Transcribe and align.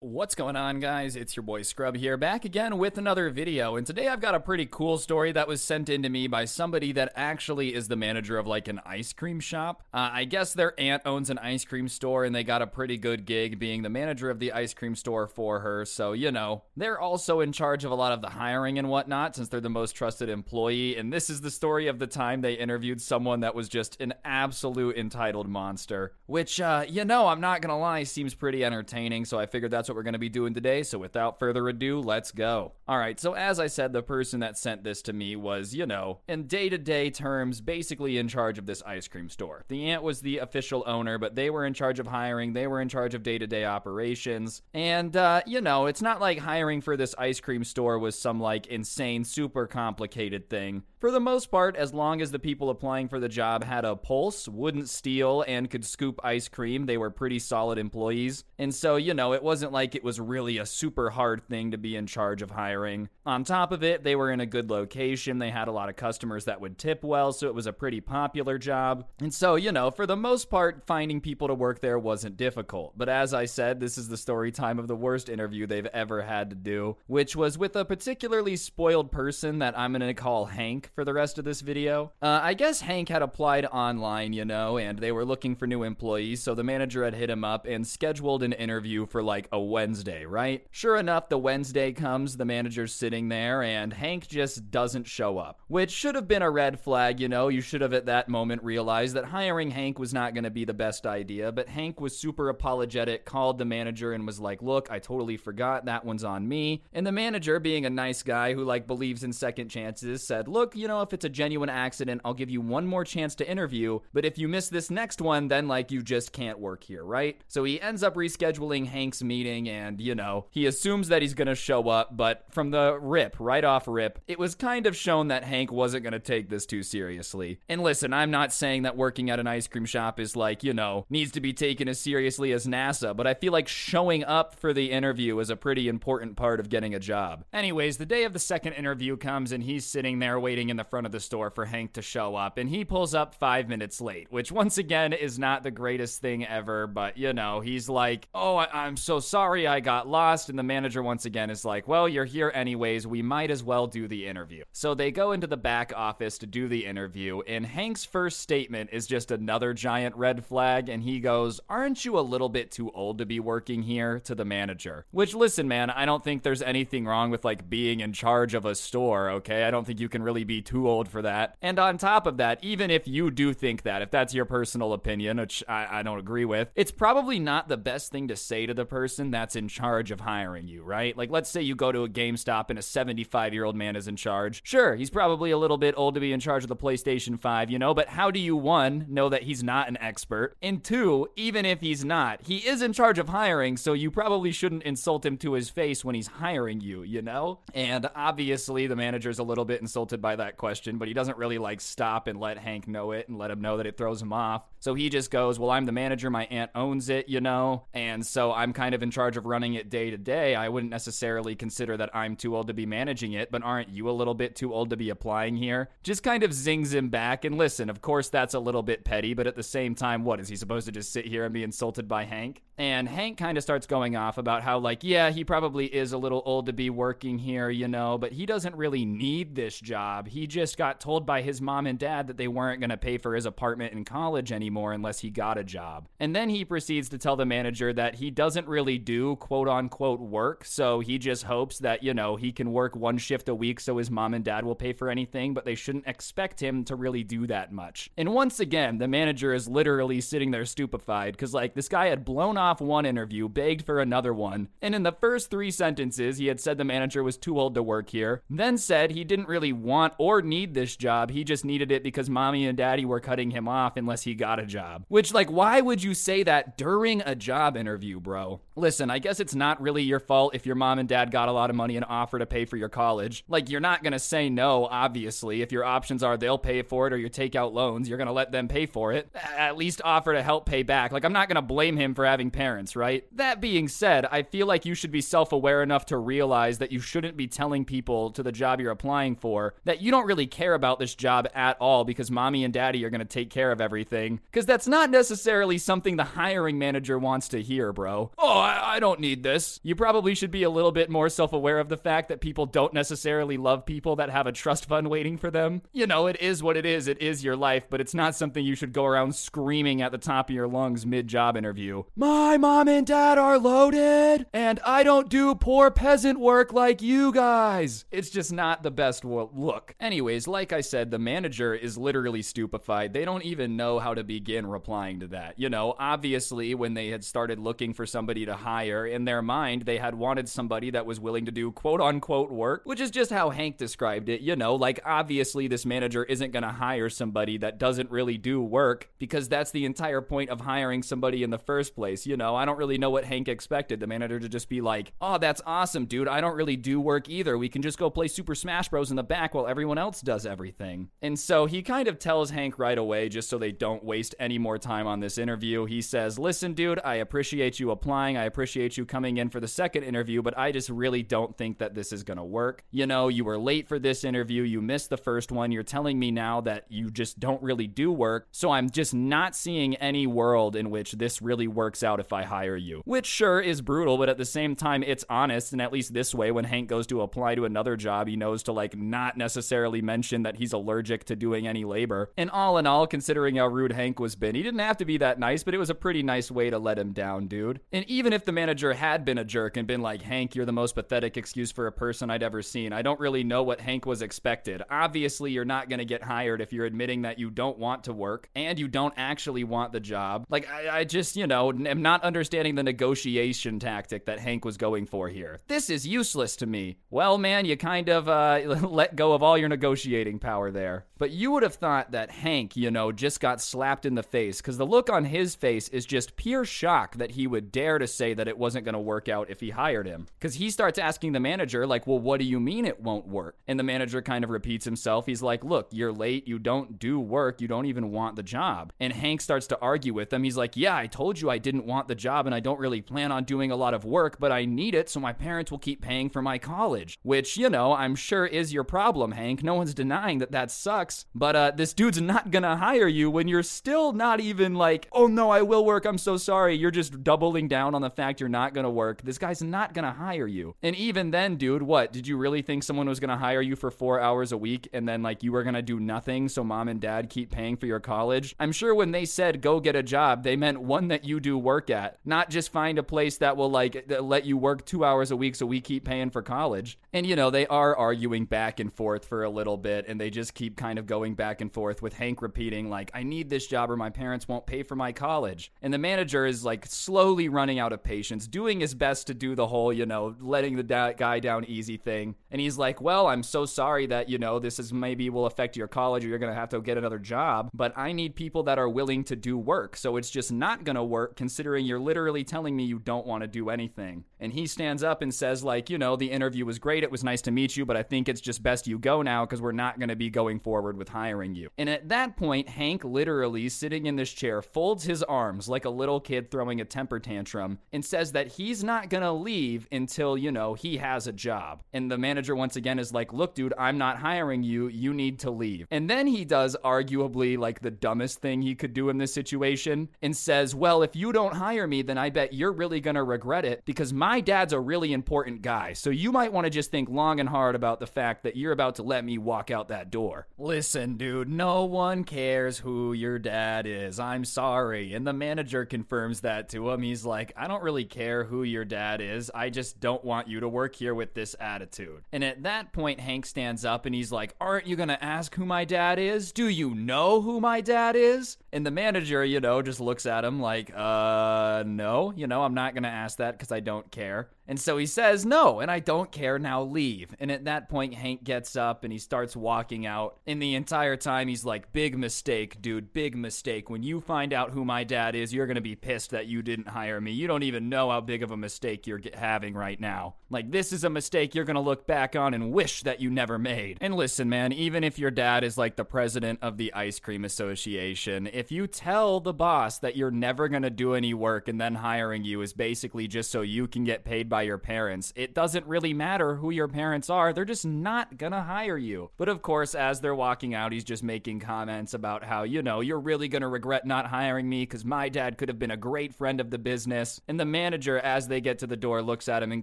What's 0.00 0.36
going 0.36 0.54
on, 0.54 0.78
guys? 0.78 1.16
It's 1.16 1.34
your 1.34 1.42
boy 1.42 1.62
Scrub 1.62 1.96
here, 1.96 2.16
back 2.16 2.44
again 2.44 2.78
with 2.78 2.98
another 2.98 3.30
video. 3.30 3.74
And 3.74 3.84
today 3.84 4.06
I've 4.06 4.20
got 4.20 4.36
a 4.36 4.38
pretty 4.38 4.64
cool 4.64 4.96
story 4.96 5.32
that 5.32 5.48
was 5.48 5.60
sent 5.60 5.88
in 5.88 6.04
to 6.04 6.08
me 6.08 6.28
by 6.28 6.44
somebody 6.44 6.92
that 6.92 7.12
actually 7.16 7.74
is 7.74 7.88
the 7.88 7.96
manager 7.96 8.38
of 8.38 8.46
like 8.46 8.68
an 8.68 8.80
ice 8.86 9.12
cream 9.12 9.40
shop. 9.40 9.82
Uh, 9.92 10.10
I 10.12 10.24
guess 10.24 10.52
their 10.52 10.72
aunt 10.78 11.02
owns 11.04 11.30
an 11.30 11.38
ice 11.38 11.64
cream 11.64 11.88
store, 11.88 12.24
and 12.24 12.32
they 12.32 12.44
got 12.44 12.62
a 12.62 12.66
pretty 12.68 12.96
good 12.96 13.24
gig 13.24 13.58
being 13.58 13.82
the 13.82 13.88
manager 13.88 14.30
of 14.30 14.38
the 14.38 14.52
ice 14.52 14.72
cream 14.72 14.94
store 14.94 15.26
for 15.26 15.58
her. 15.58 15.84
So, 15.84 16.12
you 16.12 16.30
know, 16.30 16.62
they're 16.76 17.00
also 17.00 17.40
in 17.40 17.50
charge 17.50 17.84
of 17.84 17.90
a 17.90 17.96
lot 17.96 18.12
of 18.12 18.22
the 18.22 18.30
hiring 18.30 18.78
and 18.78 18.88
whatnot 18.88 19.34
since 19.34 19.48
they're 19.48 19.60
the 19.60 19.68
most 19.68 19.96
trusted 19.96 20.28
employee. 20.28 20.96
And 20.96 21.12
this 21.12 21.28
is 21.28 21.40
the 21.40 21.50
story 21.50 21.88
of 21.88 21.98
the 21.98 22.06
time 22.06 22.40
they 22.40 22.54
interviewed 22.54 23.02
someone 23.02 23.40
that 23.40 23.56
was 23.56 23.68
just 23.68 24.00
an 24.00 24.14
absolute 24.24 24.96
entitled 24.96 25.48
monster, 25.48 26.14
which, 26.26 26.60
uh, 26.60 26.84
you 26.88 27.04
know, 27.04 27.26
I'm 27.26 27.40
not 27.40 27.62
gonna 27.62 27.76
lie, 27.76 28.04
seems 28.04 28.32
pretty 28.32 28.64
entertaining. 28.64 29.24
So 29.24 29.40
I 29.40 29.46
figured 29.46 29.72
that's 29.72 29.87
what 29.88 29.96
we're 29.96 30.02
going 30.02 30.12
to 30.12 30.18
be 30.18 30.28
doing 30.28 30.54
today. 30.54 30.82
So 30.82 30.98
without 30.98 31.38
further 31.38 31.68
ado, 31.68 32.00
let's 32.00 32.32
go. 32.32 32.72
All 32.86 32.98
right. 32.98 33.18
So 33.18 33.34
as 33.34 33.58
I 33.58 33.66
said, 33.66 33.92
the 33.92 34.02
person 34.02 34.40
that 34.40 34.58
sent 34.58 34.84
this 34.84 35.02
to 35.02 35.12
me 35.12 35.36
was, 35.36 35.74
you 35.74 35.86
know, 35.86 36.20
in 36.28 36.46
day 36.46 36.68
to 36.68 36.78
day 36.78 37.10
terms, 37.10 37.60
basically 37.60 38.18
in 38.18 38.28
charge 38.28 38.58
of 38.58 38.66
this 38.66 38.82
ice 38.82 39.08
cream 39.08 39.28
store. 39.28 39.64
The 39.68 39.90
aunt 39.90 40.02
was 40.02 40.20
the 40.20 40.38
official 40.38 40.84
owner, 40.86 41.18
but 41.18 41.34
they 41.34 41.50
were 41.50 41.64
in 41.64 41.74
charge 41.74 41.98
of 41.98 42.06
hiring. 42.06 42.52
They 42.52 42.66
were 42.66 42.80
in 42.80 42.88
charge 42.88 43.14
of 43.14 43.22
day 43.22 43.38
to 43.38 43.46
day 43.46 43.64
operations. 43.64 44.62
And, 44.74 45.16
uh, 45.16 45.42
you 45.46 45.60
know, 45.60 45.86
it's 45.86 46.02
not 46.02 46.20
like 46.20 46.38
hiring 46.38 46.80
for 46.80 46.96
this 46.96 47.14
ice 47.18 47.40
cream 47.40 47.64
store 47.64 47.98
was 47.98 48.18
some 48.18 48.40
like 48.40 48.66
insane, 48.66 49.24
super 49.24 49.66
complicated 49.66 50.48
thing. 50.50 50.82
For 51.00 51.12
the 51.12 51.20
most 51.20 51.52
part, 51.52 51.76
as 51.76 51.94
long 51.94 52.20
as 52.20 52.32
the 52.32 52.40
people 52.40 52.70
applying 52.70 53.06
for 53.06 53.20
the 53.20 53.28
job 53.28 53.62
had 53.62 53.84
a 53.84 53.94
pulse, 53.94 54.48
wouldn't 54.48 54.88
steal, 54.88 55.44
and 55.46 55.70
could 55.70 55.84
scoop 55.84 56.18
ice 56.24 56.48
cream, 56.48 56.86
they 56.86 56.98
were 56.98 57.08
pretty 57.08 57.38
solid 57.38 57.78
employees. 57.78 58.42
And 58.58 58.74
so, 58.74 58.96
you 58.96 59.14
know, 59.14 59.32
it 59.32 59.44
wasn't 59.44 59.70
like 59.70 59.94
it 59.94 60.02
was 60.02 60.18
really 60.18 60.58
a 60.58 60.66
super 60.66 61.10
hard 61.10 61.46
thing 61.48 61.70
to 61.70 61.78
be 61.78 61.94
in 61.94 62.08
charge 62.08 62.42
of 62.42 62.50
hiring. 62.50 63.10
On 63.24 63.44
top 63.44 63.70
of 63.70 63.84
it, 63.84 64.02
they 64.02 64.16
were 64.16 64.32
in 64.32 64.40
a 64.40 64.46
good 64.46 64.70
location, 64.70 65.38
they 65.38 65.50
had 65.50 65.68
a 65.68 65.72
lot 65.72 65.88
of 65.88 65.94
customers 65.94 66.46
that 66.46 66.60
would 66.60 66.78
tip 66.78 67.04
well, 67.04 67.32
so 67.32 67.46
it 67.46 67.54
was 67.54 67.68
a 67.68 67.72
pretty 67.72 68.00
popular 68.00 68.58
job. 68.58 69.06
And 69.20 69.32
so, 69.32 69.54
you 69.54 69.70
know, 69.70 69.92
for 69.92 70.04
the 70.04 70.16
most 70.16 70.50
part, 70.50 70.82
finding 70.84 71.20
people 71.20 71.46
to 71.46 71.54
work 71.54 71.80
there 71.80 72.00
wasn't 72.00 72.36
difficult. 72.36 72.98
But 72.98 73.08
as 73.08 73.32
I 73.32 73.44
said, 73.44 73.78
this 73.78 73.98
is 73.98 74.08
the 74.08 74.16
story 74.16 74.50
time 74.50 74.80
of 74.80 74.88
the 74.88 74.96
worst 74.96 75.28
interview 75.28 75.64
they've 75.64 75.86
ever 75.86 76.22
had 76.22 76.50
to 76.50 76.56
do, 76.56 76.96
which 77.06 77.36
was 77.36 77.56
with 77.56 77.76
a 77.76 77.84
particularly 77.84 78.56
spoiled 78.56 79.12
person 79.12 79.60
that 79.60 79.78
I'm 79.78 79.92
gonna 79.92 80.12
call 80.12 80.46
Hank 80.46 80.87
for 80.94 81.04
the 81.04 81.12
rest 81.12 81.38
of 81.38 81.44
this 81.44 81.60
video. 81.60 82.12
Uh, 82.22 82.40
I 82.42 82.54
guess 82.54 82.80
Hank 82.80 83.08
had 83.08 83.22
applied 83.22 83.66
online, 83.66 84.32
you 84.32 84.44
know, 84.44 84.78
and 84.78 84.98
they 84.98 85.12
were 85.12 85.24
looking 85.24 85.54
for 85.56 85.66
new 85.66 85.82
employees, 85.82 86.42
so 86.42 86.54
the 86.54 86.64
manager 86.64 87.04
had 87.04 87.14
hit 87.14 87.30
him 87.30 87.44
up 87.44 87.66
and 87.66 87.86
scheduled 87.86 88.42
an 88.42 88.52
interview 88.52 89.06
for 89.06 89.22
like 89.22 89.48
a 89.52 89.60
Wednesday, 89.60 90.24
right? 90.24 90.66
Sure 90.70 90.96
enough, 90.96 91.28
the 91.28 91.38
Wednesday 91.38 91.92
comes, 91.92 92.36
the 92.36 92.44
manager's 92.44 92.94
sitting 92.94 93.28
there, 93.28 93.62
and 93.62 93.92
Hank 93.92 94.28
just 94.28 94.70
doesn't 94.70 95.06
show 95.06 95.38
up, 95.38 95.60
which 95.68 95.90
should 95.90 96.14
have 96.14 96.28
been 96.28 96.42
a 96.42 96.50
red 96.50 96.80
flag, 96.80 97.20
you 97.20 97.28
know. 97.28 97.48
You 97.48 97.60
should 97.60 97.80
have 97.80 97.92
at 97.92 98.06
that 98.06 98.28
moment 98.28 98.62
realized 98.62 99.14
that 99.14 99.24
hiring 99.24 99.70
Hank 99.70 99.98
was 99.98 100.14
not 100.14 100.34
going 100.34 100.44
to 100.44 100.50
be 100.50 100.64
the 100.64 100.74
best 100.74 101.06
idea, 101.06 101.52
but 101.52 101.68
Hank 101.68 102.00
was 102.00 102.16
super 102.16 102.48
apologetic, 102.48 103.24
called 103.24 103.58
the 103.58 103.64
manager, 103.64 104.12
and 104.12 104.26
was 104.26 104.40
like, 104.40 104.62
Look, 104.62 104.90
I 104.90 104.98
totally 104.98 105.36
forgot, 105.36 105.84
that 105.86 106.04
one's 106.04 106.24
on 106.24 106.48
me. 106.48 106.82
And 106.92 107.06
the 107.06 107.12
manager, 107.12 107.60
being 107.60 107.86
a 107.86 107.90
nice 107.90 108.22
guy 108.22 108.54
who 108.54 108.64
like 108.64 108.86
believes 108.86 109.24
in 109.24 109.32
second 109.32 109.68
chances, 109.68 110.26
said, 110.26 110.48
Look, 110.48 110.76
you 110.78 110.88
know, 110.88 111.02
if 111.02 111.12
it's 111.12 111.24
a 111.24 111.28
genuine 111.28 111.68
accident, 111.68 112.20
I'll 112.24 112.34
give 112.34 112.50
you 112.50 112.60
one 112.60 112.86
more 112.86 113.04
chance 113.04 113.34
to 113.36 113.50
interview, 113.50 114.00
but 114.12 114.24
if 114.24 114.38
you 114.38 114.48
miss 114.48 114.68
this 114.68 114.90
next 114.90 115.20
one, 115.20 115.48
then 115.48 115.68
like 115.68 115.90
you 115.90 116.02
just 116.02 116.32
can't 116.32 116.58
work 116.58 116.84
here, 116.84 117.04
right? 117.04 117.40
So 117.48 117.64
he 117.64 117.80
ends 117.80 118.02
up 118.02 118.14
rescheduling 118.14 118.86
Hank's 118.86 119.22
meeting 119.22 119.68
and, 119.68 120.00
you 120.00 120.14
know, 120.14 120.46
he 120.50 120.66
assumes 120.66 121.08
that 121.08 121.22
he's 121.22 121.34
gonna 121.34 121.54
show 121.54 121.88
up, 121.88 122.16
but 122.16 122.44
from 122.50 122.70
the 122.70 122.98
rip, 123.00 123.36
right 123.38 123.64
off 123.64 123.88
rip, 123.88 124.20
it 124.26 124.38
was 124.38 124.54
kind 124.54 124.86
of 124.86 124.96
shown 124.96 125.28
that 125.28 125.44
Hank 125.44 125.72
wasn't 125.72 126.04
gonna 126.04 126.18
take 126.18 126.48
this 126.48 126.66
too 126.66 126.82
seriously. 126.82 127.60
And 127.68 127.82
listen, 127.82 128.12
I'm 128.12 128.30
not 128.30 128.52
saying 128.52 128.82
that 128.82 128.96
working 128.96 129.30
at 129.30 129.40
an 129.40 129.46
ice 129.46 129.66
cream 129.66 129.84
shop 129.84 130.20
is 130.20 130.36
like, 130.36 130.62
you 130.62 130.72
know, 130.72 131.06
needs 131.10 131.32
to 131.32 131.40
be 131.40 131.52
taken 131.52 131.88
as 131.88 131.98
seriously 131.98 132.52
as 132.52 132.66
NASA, 132.66 133.16
but 133.16 133.26
I 133.26 133.34
feel 133.34 133.52
like 133.52 133.68
showing 133.68 134.24
up 134.24 134.58
for 134.58 134.72
the 134.72 134.90
interview 134.90 135.38
is 135.38 135.50
a 135.50 135.56
pretty 135.56 135.88
important 135.88 136.36
part 136.36 136.60
of 136.60 136.68
getting 136.68 136.94
a 136.94 137.00
job. 137.00 137.44
Anyways, 137.52 137.96
the 137.96 138.06
day 138.06 138.24
of 138.24 138.32
the 138.32 138.38
second 138.38 138.74
interview 138.74 139.16
comes 139.16 139.52
and 139.52 139.62
he's 139.64 139.84
sitting 139.84 140.18
there 140.18 140.38
waiting 140.38 140.67
in 140.70 140.76
the 140.76 140.84
front 140.84 141.06
of 141.06 141.12
the 141.12 141.20
store 141.20 141.50
for 141.50 141.64
Hank 141.64 141.94
to 141.94 142.02
show 142.02 142.34
up, 142.36 142.58
and 142.58 142.68
he 142.68 142.84
pulls 142.84 143.14
up 143.14 143.34
five 143.34 143.68
minutes 143.68 144.00
late, 144.00 144.26
which 144.30 144.52
once 144.52 144.78
again 144.78 145.12
is 145.12 145.38
not 145.38 145.62
the 145.62 145.70
greatest 145.70 146.20
thing 146.20 146.46
ever, 146.46 146.86
but 146.86 147.16
you 147.16 147.32
know, 147.32 147.60
he's 147.60 147.88
like, 147.88 148.28
Oh, 148.34 148.56
I- 148.56 148.86
am 148.86 148.96
so 148.96 149.20
sorry 149.20 149.66
I 149.66 149.80
got 149.80 150.08
lost. 150.08 150.48
And 150.48 150.58
the 150.58 150.62
manager 150.62 151.02
once 151.02 151.24
again 151.24 151.50
is 151.50 151.64
like, 151.64 151.88
Well, 151.88 152.08
you're 152.08 152.24
here 152.24 152.52
anyways, 152.54 153.06
we 153.06 153.22
might 153.22 153.50
as 153.50 153.62
well 153.62 153.86
do 153.86 154.08
the 154.08 154.26
interview. 154.26 154.64
So 154.72 154.94
they 154.94 155.10
go 155.10 155.32
into 155.32 155.46
the 155.46 155.56
back 155.56 155.92
office 155.96 156.38
to 156.38 156.46
do 156.46 156.68
the 156.68 156.84
interview, 156.84 157.40
and 157.40 157.64
Hank's 157.66 158.04
first 158.04 158.40
statement 158.40 158.90
is 158.92 159.06
just 159.06 159.30
another 159.30 159.72
giant 159.74 160.16
red 160.16 160.44
flag, 160.44 160.88
and 160.88 161.02
he 161.02 161.20
goes, 161.20 161.60
Aren't 161.68 162.04
you 162.04 162.18
a 162.18 162.20
little 162.20 162.48
bit 162.48 162.70
too 162.70 162.90
old 162.92 163.18
to 163.18 163.26
be 163.26 163.40
working 163.40 163.82
here? 163.82 164.18
to 164.24 164.34
the 164.34 164.44
manager. 164.44 165.06
Which, 165.10 165.34
listen, 165.34 165.68
man, 165.68 165.90
I 165.90 166.04
don't 166.04 166.22
think 166.22 166.42
there's 166.42 166.60
anything 166.62 167.06
wrong 167.06 167.30
with 167.30 167.44
like 167.44 167.68
being 167.70 168.00
in 168.00 168.12
charge 168.12 168.54
of 168.54 168.64
a 168.64 168.74
store, 168.74 169.30
okay? 169.30 169.64
I 169.64 169.70
don't 169.70 169.86
think 169.86 170.00
you 170.00 170.08
can 170.08 170.22
really 170.22 170.44
be 170.44 170.57
too 170.60 170.88
old 170.88 171.08
for 171.08 171.22
that. 171.22 171.56
And 171.62 171.78
on 171.78 171.98
top 171.98 172.26
of 172.26 172.36
that, 172.38 172.62
even 172.62 172.90
if 172.90 173.06
you 173.06 173.30
do 173.30 173.52
think 173.52 173.82
that, 173.82 174.02
if 174.02 174.10
that's 174.10 174.34
your 174.34 174.44
personal 174.44 174.92
opinion, 174.92 175.38
which 175.38 175.62
I, 175.68 176.00
I, 176.00 176.02
don't 176.02 176.18
agree 176.18 176.44
with, 176.44 176.70
it's 176.74 176.90
probably 176.90 177.38
not 177.38 177.68
the 177.68 177.76
best 177.76 178.10
thing 178.12 178.28
to 178.28 178.36
say 178.36 178.66
to 178.66 178.74
the 178.74 178.84
person 178.84 179.30
that's 179.30 179.56
in 179.56 179.68
charge 179.68 180.10
of 180.10 180.20
hiring 180.20 180.68
you, 180.68 180.82
right? 180.82 181.16
Like, 181.16 181.30
let's 181.30 181.50
say 181.50 181.62
you 181.62 181.74
go 181.74 181.92
to 181.92 182.04
a 182.04 182.08
GameStop 182.08 182.70
and 182.70 182.78
a 182.78 182.82
75 182.82 183.52
year 183.52 183.64
old 183.64 183.76
man 183.76 183.96
is 183.96 184.08
in 184.08 184.16
charge. 184.16 184.62
Sure, 184.64 184.94
he's 184.94 185.10
probably 185.10 185.50
a 185.50 185.58
little 185.58 185.78
bit 185.78 185.94
old 185.96 186.14
to 186.14 186.20
be 186.20 186.32
in 186.32 186.40
charge 186.40 186.62
of 186.64 186.68
the 186.68 186.76
PlayStation 186.76 187.38
5, 187.38 187.70
you 187.70 187.78
know, 187.78 187.94
but 187.94 188.08
how 188.08 188.30
do 188.30 188.40
you, 188.40 188.56
one, 188.56 189.06
know 189.08 189.28
that 189.28 189.42
he's 189.42 189.62
not 189.62 189.88
an 189.88 189.98
expert? 190.00 190.56
And 190.62 190.82
two, 190.82 191.28
even 191.36 191.64
if 191.64 191.80
he's 191.80 192.04
not, 192.04 192.42
he 192.42 192.58
is 192.58 192.82
in 192.82 192.92
charge 192.92 193.18
of 193.18 193.28
hiring, 193.28 193.76
so 193.76 193.92
you 193.92 194.10
probably 194.10 194.52
shouldn't 194.52 194.82
insult 194.84 195.24
him 195.24 195.36
to 195.38 195.52
his 195.52 195.68
face 195.68 196.04
when 196.04 196.14
he's 196.14 196.26
hiring 196.26 196.80
you, 196.80 197.02
you 197.02 197.22
know? 197.22 197.60
And 197.74 198.08
obviously, 198.14 198.86
the 198.86 198.96
manager's 198.96 199.38
a 199.38 199.42
little 199.42 199.64
bit 199.64 199.80
insulted 199.80 200.20
by 200.22 200.36
that 200.36 200.47
question, 200.56 200.98
but 200.98 201.08
he 201.08 201.14
doesn't 201.14 201.38
really 201.38 201.58
like 201.58 201.80
stop 201.80 202.26
and 202.26 202.40
let 202.40 202.58
Hank 202.58 202.88
know 202.88 203.12
it 203.12 203.28
and 203.28 203.38
let 203.38 203.50
him 203.50 203.60
know 203.60 203.76
that 203.76 203.86
it 203.86 203.96
throws 203.96 204.22
him 204.22 204.32
off. 204.32 204.62
So 204.80 204.94
he 204.94 205.08
just 205.08 205.30
goes, 205.30 205.58
Well, 205.58 205.70
I'm 205.70 205.84
the 205.84 205.92
manager. 205.92 206.30
My 206.30 206.46
aunt 206.46 206.70
owns 206.74 207.08
it, 207.08 207.28
you 207.28 207.40
know? 207.40 207.84
And 207.92 208.24
so 208.24 208.52
I'm 208.52 208.72
kind 208.72 208.94
of 208.94 209.02
in 209.02 209.10
charge 209.10 209.36
of 209.36 209.46
running 209.46 209.74
it 209.74 209.90
day 209.90 210.10
to 210.10 210.16
day. 210.16 210.54
I 210.54 210.68
wouldn't 210.68 210.90
necessarily 210.90 211.56
consider 211.56 211.96
that 211.96 212.14
I'm 212.14 212.36
too 212.36 212.56
old 212.56 212.68
to 212.68 212.74
be 212.74 212.86
managing 212.86 213.32
it, 213.32 213.50
but 213.50 213.62
aren't 213.62 213.88
you 213.88 214.08
a 214.08 214.12
little 214.12 214.34
bit 214.34 214.56
too 214.56 214.72
old 214.72 214.90
to 214.90 214.96
be 214.96 215.10
applying 215.10 215.56
here? 215.56 215.90
Just 216.02 216.22
kind 216.22 216.42
of 216.42 216.52
zings 216.52 216.94
him 216.94 217.08
back. 217.08 217.44
And 217.44 217.58
listen, 217.58 217.90
of 217.90 218.00
course, 218.00 218.28
that's 218.28 218.54
a 218.54 218.60
little 218.60 218.82
bit 218.82 219.04
petty, 219.04 219.34
but 219.34 219.46
at 219.46 219.56
the 219.56 219.62
same 219.62 219.94
time, 219.94 220.24
what? 220.24 220.40
Is 220.40 220.48
he 220.48 220.56
supposed 220.56 220.86
to 220.86 220.92
just 220.92 221.12
sit 221.12 221.26
here 221.26 221.44
and 221.44 221.52
be 221.52 221.64
insulted 221.64 222.06
by 222.06 222.24
Hank? 222.24 222.62
And 222.76 223.08
Hank 223.08 223.38
kind 223.38 223.58
of 223.58 223.64
starts 223.64 223.88
going 223.88 224.14
off 224.14 224.38
about 224.38 224.62
how, 224.62 224.78
like, 224.78 225.02
yeah, 225.02 225.30
he 225.30 225.42
probably 225.42 225.86
is 225.86 226.12
a 226.12 226.18
little 226.18 226.42
old 226.46 226.66
to 226.66 226.72
be 226.72 226.90
working 226.90 227.36
here, 227.36 227.68
you 227.70 227.88
know, 227.88 228.18
but 228.18 228.30
he 228.30 228.46
doesn't 228.46 228.76
really 228.76 229.04
need 229.04 229.56
this 229.56 229.80
job. 229.80 230.28
He 230.28 230.37
just 230.46 230.76
got 230.76 231.00
told 231.00 231.26
by 231.26 231.42
his 231.42 231.60
mom 231.60 231.86
and 231.86 231.98
dad 231.98 232.26
that 232.26 232.36
they 232.36 232.48
weren't 232.48 232.80
going 232.80 232.90
to 232.90 232.96
pay 232.96 233.18
for 233.18 233.34
his 233.34 233.46
apartment 233.46 233.92
in 233.92 234.04
college 234.04 234.52
anymore 234.52 234.92
unless 234.92 235.20
he 235.20 235.30
got 235.30 235.58
a 235.58 235.64
job. 235.64 236.08
And 236.20 236.34
then 236.34 236.48
he 236.48 236.64
proceeds 236.64 237.08
to 237.10 237.18
tell 237.18 237.36
the 237.36 237.46
manager 237.46 237.92
that 237.92 238.16
he 238.16 238.30
doesn't 238.30 238.68
really 238.68 238.98
do 238.98 239.36
quote 239.36 239.68
unquote 239.68 240.20
work, 240.20 240.64
so 240.64 241.00
he 241.00 241.18
just 241.18 241.44
hopes 241.44 241.78
that, 241.78 242.02
you 242.02 242.14
know, 242.14 242.36
he 242.36 242.52
can 242.52 242.72
work 242.72 242.94
one 242.94 243.18
shift 243.18 243.48
a 243.48 243.54
week 243.54 243.80
so 243.80 243.98
his 243.98 244.10
mom 244.10 244.34
and 244.34 244.44
dad 244.44 244.64
will 244.64 244.74
pay 244.74 244.92
for 244.92 245.08
anything, 245.08 245.54
but 245.54 245.64
they 245.64 245.74
shouldn't 245.74 246.06
expect 246.06 246.60
him 246.60 246.84
to 246.84 246.96
really 246.96 247.24
do 247.24 247.46
that 247.46 247.72
much. 247.72 248.10
And 248.16 248.34
once 248.34 248.60
again, 248.60 248.98
the 248.98 249.08
manager 249.08 249.54
is 249.54 249.68
literally 249.68 250.20
sitting 250.20 250.50
there 250.50 250.64
stupefied 250.64 251.32
because, 251.32 251.54
like, 251.54 251.74
this 251.74 251.88
guy 251.88 252.08
had 252.08 252.24
blown 252.24 252.56
off 252.56 252.80
one 252.80 253.06
interview, 253.06 253.48
begged 253.48 253.84
for 253.84 254.00
another 254.00 254.34
one, 254.34 254.68
and 254.82 254.94
in 254.94 255.02
the 255.02 255.12
first 255.12 255.50
three 255.50 255.70
sentences, 255.70 256.38
he 256.38 256.46
had 256.46 256.60
said 256.60 256.78
the 256.78 256.84
manager 256.84 257.22
was 257.22 257.36
too 257.36 257.58
old 257.58 257.74
to 257.74 257.82
work 257.82 258.10
here, 258.10 258.42
then 258.50 258.76
said 258.76 259.10
he 259.10 259.24
didn't 259.24 259.48
really 259.48 259.72
want 259.72 260.12
or 260.18 260.27
need 260.42 260.74
this 260.74 260.96
job, 260.96 261.30
he 261.30 261.44
just 261.44 261.64
needed 261.64 261.90
it 261.90 262.02
because 262.02 262.30
mommy 262.30 262.66
and 262.66 262.76
daddy 262.76 263.04
were 263.04 263.20
cutting 263.20 263.50
him 263.50 263.66
off 263.66 263.96
unless 263.96 264.22
he 264.22 264.34
got 264.34 264.60
a 264.60 264.66
job. 264.66 265.04
Which, 265.08 265.32
like, 265.32 265.50
why 265.50 265.80
would 265.80 266.02
you 266.02 266.14
say 266.14 266.42
that 266.42 266.76
during 266.76 267.22
a 267.22 267.34
job 267.34 267.76
interview, 267.76 268.20
bro? 268.20 268.60
Listen, 268.78 269.10
I 269.10 269.18
guess 269.18 269.40
it's 269.40 269.54
not 269.54 269.80
really 269.80 270.02
your 270.02 270.20
fault 270.20 270.54
if 270.54 270.66
your 270.66 270.74
mom 270.74 270.98
and 270.98 271.08
dad 271.08 271.30
got 271.30 271.48
a 271.48 271.52
lot 271.52 271.70
of 271.70 271.76
money 271.76 271.96
and 271.96 272.04
offer 272.08 272.38
to 272.38 272.46
pay 272.46 272.64
for 272.64 272.76
your 272.76 272.88
college. 272.88 273.44
Like, 273.48 273.68
you're 273.70 273.80
not 273.80 274.02
gonna 274.02 274.18
say 274.18 274.48
no, 274.48 274.86
obviously. 274.86 275.62
If 275.62 275.72
your 275.72 275.84
options 275.84 276.22
are 276.22 276.36
they'll 276.36 276.58
pay 276.58 276.82
for 276.82 277.06
it 277.06 277.12
or 277.12 277.16
you 277.16 277.28
take 277.28 277.54
out 277.54 277.74
loans, 277.74 278.08
you're 278.08 278.18
gonna 278.18 278.32
let 278.32 278.52
them 278.52 278.68
pay 278.68 278.86
for 278.86 279.12
it. 279.12 279.28
At 279.56 279.76
least 279.76 280.00
offer 280.04 280.32
to 280.32 280.42
help 280.42 280.66
pay 280.66 280.82
back. 280.82 281.12
Like, 281.12 281.24
I'm 281.24 281.32
not 281.32 281.48
gonna 281.48 281.62
blame 281.62 281.96
him 281.96 282.14
for 282.14 282.24
having 282.24 282.50
parents, 282.50 282.96
right? 282.96 283.24
That 283.36 283.60
being 283.60 283.88
said, 283.88 284.26
I 284.26 284.42
feel 284.42 284.66
like 284.66 284.86
you 284.86 284.94
should 284.94 285.10
be 285.10 285.20
self 285.20 285.52
aware 285.52 285.82
enough 285.82 286.06
to 286.06 286.16
realize 286.16 286.78
that 286.78 286.92
you 286.92 287.00
shouldn't 287.00 287.36
be 287.36 287.46
telling 287.46 287.84
people 287.84 288.30
to 288.30 288.42
the 288.42 288.52
job 288.52 288.80
you're 288.80 288.90
applying 288.90 289.36
for 289.36 289.74
that 289.84 290.00
you 290.00 290.10
don't 290.10 290.26
really 290.26 290.46
care 290.46 290.74
about 290.74 290.98
this 290.98 291.14
job 291.14 291.48
at 291.54 291.76
all 291.80 292.04
because 292.04 292.30
mommy 292.30 292.64
and 292.64 292.72
daddy 292.72 293.04
are 293.04 293.10
gonna 293.10 293.24
take 293.24 293.50
care 293.50 293.72
of 293.72 293.80
everything. 293.80 294.40
Because 294.50 294.66
that's 294.66 294.86
not 294.86 295.10
necessarily 295.10 295.78
something 295.78 296.16
the 296.16 296.24
hiring 296.24 296.78
manager 296.78 297.18
wants 297.18 297.48
to 297.48 297.62
hear, 297.62 297.92
bro. 297.92 298.30
Oh, 298.38 298.67
I, 298.68 298.96
I 298.96 299.00
don't 299.00 299.20
need 299.20 299.42
this. 299.42 299.80
You 299.82 299.94
probably 299.94 300.34
should 300.34 300.50
be 300.50 300.62
a 300.62 300.70
little 300.70 300.92
bit 300.92 301.08
more 301.08 301.28
self 301.28 301.52
aware 301.52 301.78
of 301.78 301.88
the 301.88 301.96
fact 301.96 302.28
that 302.28 302.40
people 302.40 302.66
don't 302.66 302.92
necessarily 302.92 303.56
love 303.56 303.86
people 303.86 304.16
that 304.16 304.28
have 304.28 304.46
a 304.46 304.52
trust 304.52 304.86
fund 304.86 305.08
waiting 305.08 305.38
for 305.38 305.50
them. 305.50 305.82
You 305.92 306.06
know, 306.06 306.26
it 306.26 306.40
is 306.40 306.62
what 306.62 306.76
it 306.76 306.84
is. 306.84 307.08
It 307.08 307.22
is 307.22 307.42
your 307.42 307.56
life, 307.56 307.86
but 307.88 308.00
it's 308.00 308.14
not 308.14 308.34
something 308.34 308.64
you 308.64 308.74
should 308.74 308.92
go 308.92 309.06
around 309.06 309.34
screaming 309.34 310.02
at 310.02 310.12
the 310.12 310.18
top 310.18 310.50
of 310.50 310.54
your 310.54 310.68
lungs 310.68 311.06
mid 311.06 311.28
job 311.28 311.56
interview. 311.56 312.02
My 312.14 312.58
mom 312.58 312.88
and 312.88 313.06
dad 313.06 313.38
are 313.38 313.58
loaded, 313.58 314.46
and 314.52 314.80
I 314.84 315.02
don't 315.02 315.30
do 315.30 315.54
poor 315.54 315.90
peasant 315.90 316.38
work 316.38 316.72
like 316.72 317.00
you 317.00 317.32
guys. 317.32 318.04
It's 318.10 318.30
just 318.30 318.52
not 318.52 318.82
the 318.82 318.90
best 318.90 319.24
look. 319.24 319.94
Anyways, 319.98 320.46
like 320.46 320.72
I 320.72 320.82
said, 320.82 321.10
the 321.10 321.18
manager 321.18 321.74
is 321.74 321.96
literally 321.96 322.42
stupefied. 322.42 323.14
They 323.14 323.24
don't 323.24 323.44
even 323.44 323.76
know 323.76 323.98
how 323.98 324.12
to 324.12 324.24
begin 324.24 324.66
replying 324.66 325.20
to 325.20 325.28
that. 325.28 325.58
You 325.58 325.70
know, 325.70 325.94
obviously, 325.98 326.74
when 326.74 326.92
they 326.92 327.08
had 327.08 327.24
started 327.24 327.58
looking 327.58 327.94
for 327.94 328.04
somebody 328.04 328.44
to 328.44 328.57
hire, 328.58 329.06
in 329.06 329.24
their 329.24 329.42
mind, 329.42 329.82
they 329.82 329.98
had 329.98 330.14
wanted 330.14 330.48
somebody 330.48 330.90
that 330.90 331.06
was 331.06 331.18
willing 331.18 331.46
to 331.46 331.50
do 331.50 331.72
quote 331.72 332.00
unquote 332.00 332.50
work, 332.50 332.82
which 332.84 333.00
is 333.00 333.10
just 333.10 333.30
how 333.30 333.50
Hank 333.50 333.76
described 333.76 334.28
it. 334.28 334.40
You 334.40 334.56
know, 334.56 334.74
like 334.74 335.00
obviously, 335.04 335.66
this 335.66 335.86
manager 335.86 336.24
isn't 336.24 336.52
going 336.52 336.62
to 336.62 336.68
hire 336.68 337.08
somebody 337.08 337.58
that 337.58 337.78
doesn't 337.78 338.10
really 338.10 338.38
do 338.38 338.60
work 338.60 339.10
because 339.18 339.48
that's 339.48 339.70
the 339.70 339.84
entire 339.84 340.20
point 340.20 340.50
of 340.50 340.60
hiring 340.60 341.02
somebody 341.02 341.42
in 341.42 341.50
the 341.50 341.58
first 341.58 341.94
place. 341.94 342.26
You 342.26 342.36
know, 342.36 342.54
I 342.54 342.64
don't 342.64 342.78
really 342.78 342.98
know 342.98 343.10
what 343.10 343.24
Hank 343.24 343.48
expected 343.48 344.00
the 344.00 344.06
manager 344.06 344.38
to 344.38 344.48
just 344.48 344.68
be 344.68 344.80
like, 344.80 345.12
oh, 345.20 345.38
that's 345.38 345.62
awesome, 345.66 346.06
dude. 346.06 346.28
I 346.28 346.40
don't 346.40 346.56
really 346.56 346.76
do 346.76 347.00
work 347.00 347.28
either. 347.28 347.56
We 347.56 347.68
can 347.68 347.82
just 347.82 347.98
go 347.98 348.10
play 348.10 348.28
Super 348.28 348.54
Smash 348.54 348.88
Bros. 348.88 349.10
in 349.10 349.16
the 349.16 349.22
back 349.22 349.54
while 349.54 349.66
everyone 349.66 349.98
else 349.98 350.20
does 350.20 350.46
everything. 350.46 351.08
And 351.22 351.38
so 351.38 351.66
he 351.66 351.82
kind 351.82 352.08
of 352.08 352.18
tells 352.18 352.50
Hank 352.50 352.78
right 352.78 352.98
away, 352.98 353.28
just 353.28 353.48
so 353.48 353.58
they 353.58 353.72
don't 353.72 354.04
waste 354.04 354.34
any 354.38 354.58
more 354.58 354.78
time 354.78 355.06
on 355.06 355.20
this 355.20 355.38
interview. 355.38 355.84
He 355.84 356.02
says, 356.02 356.38
listen, 356.38 356.74
dude, 356.74 357.00
I 357.04 357.16
appreciate 357.16 357.78
you 357.80 357.90
applying. 357.90 358.36
I 358.36 358.44
appreciate 358.48 358.96
you 358.96 359.06
coming 359.06 359.36
in 359.36 359.48
for 359.48 359.60
the 359.60 359.68
second 359.68 360.02
interview, 360.02 360.42
but 360.42 360.58
I 360.58 360.72
just 360.72 360.90
really 360.90 361.22
don't 361.22 361.56
think 361.56 361.78
that 361.78 361.94
this 361.94 362.12
is 362.12 362.24
going 362.24 362.38
to 362.38 362.44
work. 362.44 362.82
You 362.90 363.06
know, 363.06 363.28
you 363.28 363.44
were 363.44 363.58
late 363.58 363.88
for 363.88 364.00
this 364.00 364.24
interview. 364.24 364.62
You 364.62 364.82
missed 364.82 365.10
the 365.10 365.16
first 365.16 365.52
one. 365.52 365.70
You're 365.70 365.84
telling 365.84 366.18
me 366.18 366.32
now 366.32 366.60
that 366.62 366.86
you 366.88 367.10
just 367.10 367.38
don't 367.38 367.62
really 367.62 367.86
do 367.86 368.10
work. 368.10 368.48
So 368.50 368.70
I'm 368.70 368.90
just 368.90 369.14
not 369.14 369.54
seeing 369.54 369.94
any 369.96 370.26
world 370.26 370.74
in 370.74 370.90
which 370.90 371.12
this 371.12 371.40
really 371.40 371.68
works 371.68 372.02
out 372.02 372.18
if 372.18 372.32
I 372.32 372.42
hire 372.42 372.76
you. 372.76 373.02
Which 373.04 373.26
sure 373.26 373.60
is 373.60 373.80
brutal, 373.80 374.18
but 374.18 374.28
at 374.28 374.38
the 374.38 374.44
same 374.44 374.74
time, 374.74 375.02
it's 375.02 375.24
honest. 375.30 375.72
And 375.72 375.80
at 375.80 375.92
least 375.92 376.12
this 376.12 376.34
way, 376.34 376.50
when 376.50 376.64
Hank 376.64 376.88
goes 376.88 377.06
to 377.08 377.22
apply 377.22 377.54
to 377.54 377.64
another 377.64 377.96
job, 377.96 378.26
he 378.26 378.36
knows 378.36 378.64
to 378.64 378.72
like 378.72 378.96
not 378.96 379.36
necessarily 379.36 380.02
mention 380.02 380.42
that 380.42 380.56
he's 380.56 380.72
allergic 380.72 381.24
to 381.24 381.36
doing 381.36 381.68
any 381.68 381.84
labor. 381.84 382.32
And 382.36 382.50
all 382.50 382.78
in 382.78 382.86
all, 382.86 383.06
considering 383.06 383.56
how 383.56 383.68
rude 383.68 383.92
Hank 383.92 384.18
was 384.18 384.34
been, 384.34 384.54
he 384.54 384.62
didn't 384.62 384.80
have 384.80 384.96
to 384.98 385.04
be 385.04 385.18
that 385.18 385.38
nice, 385.38 385.62
but 385.62 385.74
it 385.74 385.78
was 385.78 385.90
a 385.90 385.94
pretty 385.94 386.22
nice 386.22 386.50
way 386.50 386.70
to 386.70 386.78
let 386.78 386.98
him 386.98 387.12
down, 387.12 387.46
dude. 387.46 387.80
And 387.92 388.04
even 388.08 388.27
if 388.32 388.44
the 388.44 388.52
manager 388.52 388.92
had 388.92 389.24
been 389.24 389.38
a 389.38 389.44
jerk 389.44 389.76
and 389.76 389.86
been 389.86 390.02
like, 390.02 390.22
Hank, 390.22 390.54
you're 390.54 390.66
the 390.66 390.72
most 390.72 390.94
pathetic 390.94 391.36
excuse 391.36 391.70
for 391.70 391.86
a 391.86 391.92
person 391.92 392.30
I'd 392.30 392.42
ever 392.42 392.62
seen, 392.62 392.92
I 392.92 393.02
don't 393.02 393.20
really 393.20 393.44
know 393.44 393.62
what 393.62 393.80
Hank 393.80 394.06
was 394.06 394.22
expected. 394.22 394.82
Obviously, 394.90 395.52
you're 395.52 395.64
not 395.64 395.88
gonna 395.88 396.04
get 396.04 396.22
hired 396.22 396.60
if 396.60 396.72
you're 396.72 396.86
admitting 396.86 397.22
that 397.22 397.38
you 397.38 397.50
don't 397.50 397.78
want 397.78 398.04
to 398.04 398.12
work 398.12 398.48
and 398.54 398.78
you 398.78 398.88
don't 398.88 399.14
actually 399.16 399.64
want 399.64 399.92
the 399.92 400.00
job. 400.00 400.44
Like, 400.48 400.68
I, 400.70 400.98
I 400.98 401.04
just, 401.04 401.36
you 401.36 401.46
know, 401.46 401.72
am 401.72 402.02
not 402.02 402.22
understanding 402.22 402.74
the 402.74 402.82
negotiation 402.82 403.78
tactic 403.78 404.26
that 404.26 404.38
Hank 404.38 404.64
was 404.64 404.76
going 404.76 405.06
for 405.06 405.28
here. 405.28 405.60
This 405.68 405.90
is 405.90 406.06
useless 406.06 406.56
to 406.56 406.66
me. 406.66 406.98
Well, 407.10 407.38
man, 407.38 407.64
you 407.64 407.76
kind 407.76 408.08
of 408.08 408.28
uh, 408.28 408.60
let 408.88 409.16
go 409.16 409.32
of 409.32 409.42
all 409.42 409.58
your 409.58 409.68
negotiating 409.68 410.38
power 410.38 410.70
there. 410.70 411.06
But 411.18 411.30
you 411.32 411.50
would 411.52 411.62
have 411.62 411.74
thought 411.74 412.12
that 412.12 412.30
Hank, 412.30 412.76
you 412.76 412.90
know, 412.90 413.12
just 413.12 413.40
got 413.40 413.60
slapped 413.60 414.06
in 414.06 414.14
the 414.14 414.22
face 414.22 414.60
because 414.60 414.78
the 414.78 414.86
look 414.86 415.10
on 415.10 415.24
his 415.24 415.54
face 415.54 415.88
is 415.88 416.06
just 416.06 416.36
pure 416.36 416.64
shock 416.64 417.16
that 417.16 417.32
he 417.32 417.46
would 417.46 417.72
dare 417.72 417.98
to 417.98 418.06
say 418.18 418.34
that 418.34 418.48
it 418.48 418.58
wasn't 418.58 418.84
going 418.84 418.94
to 418.94 418.98
work 418.98 419.28
out 419.28 419.48
if 419.48 419.60
he 419.60 419.70
hired 419.70 420.06
him. 420.06 420.26
Because 420.38 420.56
he 420.56 420.70
starts 420.70 420.98
asking 420.98 421.32
the 421.32 421.40
manager, 421.40 421.86
like, 421.86 422.06
well, 422.06 422.18
what 422.18 422.40
do 422.40 422.44
you 422.44 422.60
mean 422.60 422.84
it 422.84 423.00
won't 423.00 423.26
work? 423.26 423.56
And 423.66 423.78
the 423.78 423.84
manager 423.84 424.20
kind 424.20 424.44
of 424.44 424.50
repeats 424.50 424.84
himself. 424.84 425.24
He's 425.24 425.42
like, 425.42 425.64
look, 425.64 425.88
you're 425.92 426.12
late. 426.12 426.46
You 426.46 426.58
don't 426.58 426.98
do 426.98 427.18
work. 427.20 427.60
You 427.60 427.68
don't 427.68 427.86
even 427.86 428.10
want 428.10 428.36
the 428.36 428.42
job. 428.42 428.92
And 429.00 429.12
Hank 429.12 429.40
starts 429.40 429.68
to 429.68 429.78
argue 429.80 430.12
with 430.12 430.32
him. 430.32 430.42
He's 430.42 430.56
like, 430.56 430.76
yeah, 430.76 430.96
I 430.96 431.06
told 431.06 431.40
you 431.40 431.48
I 431.48 431.58
didn't 431.58 431.86
want 431.86 432.08
the 432.08 432.14
job 432.14 432.46
and 432.46 432.54
I 432.54 432.60
don't 432.60 432.80
really 432.80 433.00
plan 433.00 433.32
on 433.32 433.44
doing 433.44 433.70
a 433.70 433.76
lot 433.76 433.94
of 433.94 434.04
work, 434.04 434.38
but 434.38 434.52
I 434.52 434.64
need 434.64 434.94
it 434.94 435.08
so 435.08 435.20
my 435.20 435.32
parents 435.32 435.70
will 435.70 435.78
keep 435.78 436.02
paying 436.02 436.28
for 436.28 436.42
my 436.42 436.58
college. 436.58 437.18
Which, 437.22 437.56
you 437.56 437.70
know, 437.70 437.94
I'm 437.94 438.16
sure 438.16 438.46
is 438.46 438.72
your 438.72 438.84
problem, 438.84 439.32
Hank. 439.32 439.62
No 439.62 439.74
one's 439.74 439.94
denying 439.94 440.38
that 440.38 440.52
that 440.52 440.70
sucks. 440.70 441.26
But 441.34 441.56
uh, 441.56 441.72
this 441.76 441.94
dude's 441.94 442.20
not 442.20 442.50
gonna 442.50 442.76
hire 442.76 443.08
you 443.08 443.30
when 443.30 443.48
you're 443.48 443.62
still 443.62 444.12
not 444.12 444.40
even 444.40 444.74
like, 444.74 445.08
oh 445.12 445.26
no, 445.26 445.50
I 445.50 445.62
will 445.62 445.84
work. 445.84 446.04
I'm 446.04 446.18
so 446.18 446.36
sorry. 446.36 446.74
You're 446.74 446.90
just 446.90 447.22
doubling 447.22 447.68
down 447.68 447.94
on 447.94 448.02
the 448.02 448.07
fact 448.10 448.40
you're 448.40 448.48
not 448.48 448.74
gonna 448.74 448.90
work. 448.90 449.22
This 449.22 449.38
guy's 449.38 449.62
not 449.62 449.94
gonna 449.94 450.12
hire 450.12 450.46
you. 450.46 450.74
And 450.82 450.94
even 450.96 451.30
then, 451.30 451.56
dude, 451.56 451.82
what? 451.82 452.12
Did 452.12 452.26
you 452.26 452.36
really 452.36 452.62
think 452.62 452.82
someone 452.82 453.08
was 453.08 453.20
gonna 453.20 453.36
hire 453.36 453.62
you 453.62 453.76
for 453.76 453.90
four 453.90 454.20
hours 454.20 454.52
a 454.52 454.58
week 454.58 454.88
and 454.92 455.08
then 455.08 455.22
like 455.22 455.42
you 455.42 455.52
were 455.52 455.62
gonna 455.62 455.82
do 455.82 456.00
nothing 456.00 456.48
so 456.48 456.64
mom 456.64 456.88
and 456.88 457.00
dad 457.00 457.30
keep 457.30 457.50
paying 457.50 457.76
for 457.76 457.86
your 457.86 458.00
college? 458.00 458.54
I'm 458.58 458.72
sure 458.72 458.94
when 458.94 459.12
they 459.12 459.24
said 459.24 459.60
go 459.60 459.80
get 459.80 459.96
a 459.96 460.02
job, 460.02 460.42
they 460.42 460.56
meant 460.56 460.80
one 460.80 461.08
that 461.08 461.24
you 461.24 461.40
do 461.40 461.58
work 461.58 461.90
at, 461.90 462.18
not 462.24 462.50
just 462.50 462.72
find 462.72 462.98
a 462.98 463.02
place 463.02 463.38
that 463.38 463.56
will 463.56 463.70
like 463.70 464.10
let 464.20 464.44
you 464.44 464.56
work 464.56 464.84
two 464.84 465.04
hours 465.04 465.30
a 465.30 465.36
week 465.36 465.54
so 465.54 465.66
we 465.66 465.80
keep 465.80 466.04
paying 466.04 466.30
for 466.30 466.42
college. 466.42 466.98
And 467.12 467.26
you 467.26 467.36
know, 467.36 467.50
they 467.50 467.66
are 467.66 467.96
arguing 467.96 468.44
back 468.44 468.80
and 468.80 468.92
forth 468.92 469.24
for 469.24 469.44
a 469.44 469.50
little 469.50 469.76
bit 469.76 470.06
and 470.08 470.20
they 470.20 470.30
just 470.30 470.54
keep 470.54 470.76
kind 470.76 470.98
of 470.98 471.06
going 471.06 471.34
back 471.34 471.60
and 471.60 471.72
forth 471.72 472.02
with 472.02 472.14
Hank 472.14 472.42
repeating, 472.42 472.90
like, 472.90 473.10
I 473.14 473.22
need 473.22 473.48
this 473.48 473.66
job 473.66 473.90
or 473.90 473.96
my 473.96 474.10
parents 474.10 474.48
won't 474.48 474.66
pay 474.66 474.82
for 474.82 474.96
my 474.96 475.12
college. 475.12 475.72
And 475.82 475.92
the 475.92 475.98
manager 475.98 476.46
is 476.46 476.64
like 476.64 476.86
slowly 476.86 477.48
running 477.48 477.78
out 477.78 477.92
of 477.98 478.04
patience, 478.04 478.46
doing 478.46 478.80
his 478.80 478.94
best 478.94 479.26
to 479.26 479.34
do 479.34 479.54
the 479.54 479.66
whole, 479.66 479.92
you 479.92 480.06
know, 480.06 480.34
letting 480.40 480.76
the 480.76 480.82
da- 480.82 481.12
guy 481.12 481.40
down 481.40 481.64
easy 481.64 481.96
thing. 481.96 482.34
And 482.50 482.60
he's 482.60 482.78
like, 482.78 483.00
Well, 483.00 483.26
I'm 483.26 483.42
so 483.42 483.66
sorry 483.66 484.06
that, 484.06 484.28
you 484.28 484.38
know, 484.38 484.58
this 484.58 484.78
is 484.78 484.92
maybe 484.92 485.28
will 485.30 485.46
affect 485.46 485.76
your 485.76 485.88
college 485.88 486.24
or 486.24 486.28
you're 486.28 486.38
going 486.38 486.52
to 486.52 486.58
have 486.58 486.68
to 486.70 486.80
get 486.80 486.98
another 486.98 487.18
job, 487.18 487.70
but 487.74 487.92
I 487.96 488.12
need 488.12 488.34
people 488.34 488.62
that 488.64 488.78
are 488.78 488.88
willing 488.88 489.24
to 489.24 489.36
do 489.36 489.58
work. 489.58 489.96
So 489.96 490.16
it's 490.16 490.30
just 490.30 490.52
not 490.52 490.84
going 490.84 490.96
to 490.96 491.04
work 491.04 491.36
considering 491.36 491.86
you're 491.86 492.00
literally 492.00 492.44
telling 492.44 492.76
me 492.76 492.84
you 492.84 492.98
don't 492.98 493.26
want 493.26 493.42
to 493.42 493.48
do 493.48 493.70
anything. 493.70 494.24
And 494.40 494.52
he 494.52 494.66
stands 494.66 495.02
up 495.02 495.22
and 495.22 495.34
says, 495.34 495.64
like, 495.64 495.90
you 495.90 495.98
know, 495.98 496.16
the 496.16 496.30
interview 496.30 496.64
was 496.64 496.78
great. 496.78 497.02
It 497.02 497.10
was 497.10 497.24
nice 497.24 497.42
to 497.42 497.50
meet 497.50 497.76
you, 497.76 497.84
but 497.84 497.96
I 497.96 498.02
think 498.02 498.28
it's 498.28 498.40
just 498.40 498.62
best 498.62 498.86
you 498.86 498.98
go 498.98 499.22
now 499.22 499.44
because 499.44 499.60
we're 499.60 499.72
not 499.72 499.98
going 499.98 500.08
to 500.08 500.16
be 500.16 500.30
going 500.30 500.60
forward 500.60 500.96
with 500.96 501.08
hiring 501.08 501.54
you. 501.54 501.68
And 501.76 501.88
at 501.88 502.08
that 502.08 502.36
point, 502.36 502.68
Hank 502.68 503.04
literally 503.04 503.68
sitting 503.68 504.06
in 504.06 504.16
this 504.16 504.32
chair 504.32 504.62
folds 504.62 505.04
his 505.04 505.22
arms 505.24 505.68
like 505.68 505.84
a 505.84 505.90
little 505.90 506.20
kid 506.20 506.50
throwing 506.50 506.80
a 506.80 506.84
temper 506.84 507.18
tantrum 507.18 507.78
and 507.92 508.04
says 508.04 508.32
that 508.32 508.48
he's 508.48 508.84
not 508.84 509.10
going 509.10 509.22
to 509.22 509.32
leave 509.32 509.86
until, 509.92 510.36
you 510.36 510.52
know, 510.52 510.74
he 510.74 510.96
has 510.98 511.26
a 511.26 511.32
job. 511.32 511.82
And 511.92 512.10
the 512.10 512.18
manager 512.18 512.54
once 512.54 512.76
again 512.76 512.98
is 512.98 513.12
like, 513.12 513.32
look, 513.32 513.54
dude, 513.54 513.74
I'm 513.78 513.98
not 513.98 514.18
hiring 514.18 514.62
you. 514.62 514.88
You 514.88 515.14
need 515.14 515.40
to 515.40 515.50
leave. 515.50 515.86
And 515.90 516.08
then 516.08 516.26
he 516.26 516.44
does 516.44 516.76
arguably 516.84 517.58
like 517.58 517.80
the 517.80 517.90
dumbest 517.90 518.40
thing 518.40 518.62
he 518.62 518.74
could 518.74 518.94
do 518.94 519.08
in 519.08 519.18
this 519.18 519.34
situation 519.34 520.08
and 520.22 520.36
says, 520.36 520.74
well, 520.74 521.02
if 521.02 521.16
you 521.16 521.32
don't 521.32 521.54
hire 521.54 521.86
me, 521.86 522.02
then 522.02 522.18
I 522.18 522.30
bet 522.30 522.52
you're 522.52 522.72
really 522.72 523.00
going 523.00 523.16
to 523.16 523.22
regret 523.22 523.64
it 523.64 523.82
because 523.84 524.12
my 524.12 524.40
dad's 524.40 524.72
a 524.72 524.80
really 524.80 525.12
important 525.12 525.62
guy. 525.62 525.92
So 525.92 526.10
you 526.10 526.32
might 526.32 526.52
want 526.52 526.64
to 526.64 526.70
just 526.70 526.90
think 526.90 527.08
long 527.08 527.40
and 527.40 527.48
hard 527.48 527.74
about 527.74 528.00
the 528.00 528.06
fact 528.06 528.44
that 528.44 528.56
you're 528.56 528.72
about 528.72 528.96
to 528.96 529.02
let 529.02 529.24
me 529.24 529.38
walk 529.38 529.70
out 529.70 529.88
that 529.88 530.10
door. 530.10 530.46
Listen, 530.58 531.16
dude, 531.16 531.48
no 531.48 531.84
one 531.84 532.24
cares 532.24 532.78
who 532.78 533.12
your 533.12 533.38
dad 533.38 533.86
is. 533.86 534.18
I'm 534.18 534.44
sorry. 534.44 535.14
And 535.14 535.26
the 535.26 535.32
manager 535.32 535.84
confirms 535.84 536.40
that 536.40 536.68
to 536.70 536.90
him. 536.90 537.02
He's 537.02 537.24
like, 537.24 537.52
I 537.56 537.68
don't 537.68 537.77
really 537.82 538.04
care 538.04 538.44
who 538.44 538.62
your 538.62 538.84
dad 538.84 539.20
is. 539.20 539.50
I 539.54 539.70
just 539.70 540.00
don't 540.00 540.24
want 540.24 540.48
you 540.48 540.60
to 540.60 540.68
work 540.68 540.94
here 540.94 541.14
with 541.14 541.34
this 541.34 541.56
attitude. 541.60 542.24
And 542.32 542.44
at 542.44 542.62
that 542.62 542.92
point, 542.92 543.20
Hank 543.20 543.46
stands 543.46 543.84
up 543.84 544.06
and 544.06 544.14
he's 544.14 544.32
like, 544.32 544.54
Aren't 544.60 544.86
you 544.86 544.96
going 544.96 545.08
to 545.08 545.24
ask 545.24 545.54
who 545.54 545.64
my 545.66 545.84
dad 545.84 546.18
is? 546.18 546.52
Do 546.52 546.68
you 546.68 546.94
know 546.94 547.40
who 547.40 547.60
my 547.60 547.80
dad 547.80 548.16
is? 548.16 548.56
And 548.72 548.84
the 548.84 548.90
manager, 548.90 549.44
you 549.44 549.60
know, 549.60 549.82
just 549.82 550.00
looks 550.00 550.26
at 550.26 550.44
him 550.44 550.60
like, 550.60 550.92
Uh, 550.94 551.84
no, 551.86 552.32
you 552.36 552.46
know, 552.46 552.62
I'm 552.62 552.74
not 552.74 552.94
going 552.94 553.04
to 553.04 553.08
ask 553.08 553.38
that 553.38 553.52
because 553.52 553.72
I 553.72 553.80
don't 553.80 554.10
care. 554.10 554.50
And 554.68 554.78
so 554.78 554.98
he 554.98 555.06
says, 555.06 555.46
No, 555.46 555.80
and 555.80 555.90
I 555.90 555.98
don't 555.98 556.30
care, 556.30 556.58
now 556.58 556.82
leave. 556.82 557.34
And 557.40 557.50
at 557.50 557.64
that 557.64 557.88
point, 557.88 558.14
Hank 558.14 558.44
gets 558.44 558.76
up 558.76 559.02
and 559.02 559.12
he 559.12 559.18
starts 559.18 559.56
walking 559.56 560.04
out. 560.04 560.38
And 560.46 560.60
the 560.60 560.74
entire 560.74 561.16
time, 561.16 561.48
he's 561.48 561.64
like, 561.64 561.90
Big 561.92 562.16
mistake, 562.18 562.82
dude, 562.82 563.14
big 563.14 563.34
mistake. 563.34 563.88
When 563.88 564.02
you 564.02 564.20
find 564.20 564.52
out 564.52 564.72
who 564.72 564.84
my 564.84 565.04
dad 565.04 565.34
is, 565.34 565.54
you're 565.54 565.66
going 565.66 565.76
to 565.76 565.80
be 565.80 565.96
pissed 565.96 566.30
that 566.32 566.46
you 566.46 566.60
didn't 566.60 566.88
hire 566.88 567.20
me. 567.20 567.32
You 567.32 567.46
don't 567.46 567.62
even 567.68 567.88
know 567.88 568.10
how 568.10 568.20
big 568.20 568.42
of 568.42 568.50
a 568.50 568.56
mistake 568.56 569.06
you're 569.06 569.20
having 569.34 569.74
right 569.74 570.00
now. 570.00 570.34
Like, 570.50 570.70
this 570.70 570.92
is 570.92 571.04
a 571.04 571.10
mistake 571.10 571.54
you're 571.54 571.64
gonna 571.64 571.80
look 571.80 572.06
back 572.06 572.34
on 572.34 572.54
and 572.54 572.72
wish 572.72 573.02
that 573.02 573.20
you 573.20 573.30
never 573.30 573.58
made. 573.58 573.98
And 574.00 574.14
listen, 574.14 574.48
man, 574.48 574.72
even 574.72 575.04
if 575.04 575.18
your 575.18 575.30
dad 575.30 575.62
is 575.62 575.78
like 575.78 575.96
the 575.96 576.04
president 576.04 576.58
of 576.62 576.78
the 576.78 576.92
Ice 576.94 577.18
Cream 577.18 577.44
Association, 577.44 578.48
if 578.52 578.72
you 578.72 578.86
tell 578.86 579.40
the 579.40 579.52
boss 579.52 579.98
that 579.98 580.16
you're 580.16 580.30
never 580.30 580.68
gonna 580.68 580.90
do 580.90 581.14
any 581.14 581.34
work 581.34 581.68
and 581.68 581.80
then 581.80 581.94
hiring 581.94 582.44
you 582.44 582.62
is 582.62 582.72
basically 582.72 583.28
just 583.28 583.50
so 583.50 583.60
you 583.60 583.86
can 583.86 584.04
get 584.04 584.24
paid 584.24 584.48
by 584.48 584.62
your 584.62 584.78
parents, 584.78 585.32
it 585.36 585.54
doesn't 585.54 585.86
really 585.86 586.14
matter 586.14 586.56
who 586.56 586.70
your 586.70 586.88
parents 586.88 587.28
are. 587.28 587.52
They're 587.52 587.64
just 587.64 587.86
not 587.86 588.38
gonna 588.38 588.62
hire 588.62 588.98
you. 588.98 589.30
But 589.36 589.48
of 589.48 589.60
course, 589.60 589.94
as 589.94 590.20
they're 590.20 590.34
walking 590.34 590.74
out, 590.74 590.92
he's 590.92 591.04
just 591.04 591.22
making 591.22 591.60
comments 591.60 592.14
about 592.14 592.42
how, 592.42 592.62
you 592.62 592.82
know, 592.82 593.00
you're 593.00 593.20
really 593.20 593.48
gonna 593.48 593.68
regret 593.68 594.06
not 594.06 594.26
hiring 594.26 594.68
me 594.68 594.82
because 594.82 595.04
my 595.04 595.28
dad 595.28 595.58
could 595.58 595.68
have 595.68 595.78
been 595.78 595.90
a 595.90 595.96
great 595.96 596.34
friend 596.34 596.60
of 596.60 596.70
the 596.70 596.78
business. 596.78 597.40
And 597.46 597.57
the 597.58 597.64
manager, 597.64 598.18
as 598.18 598.48
they 598.48 598.60
get 598.60 598.78
to 598.78 598.86
the 598.86 598.96
door, 598.96 599.22
looks 599.22 599.48
at 599.48 599.62
him 599.62 599.72
and 599.72 599.82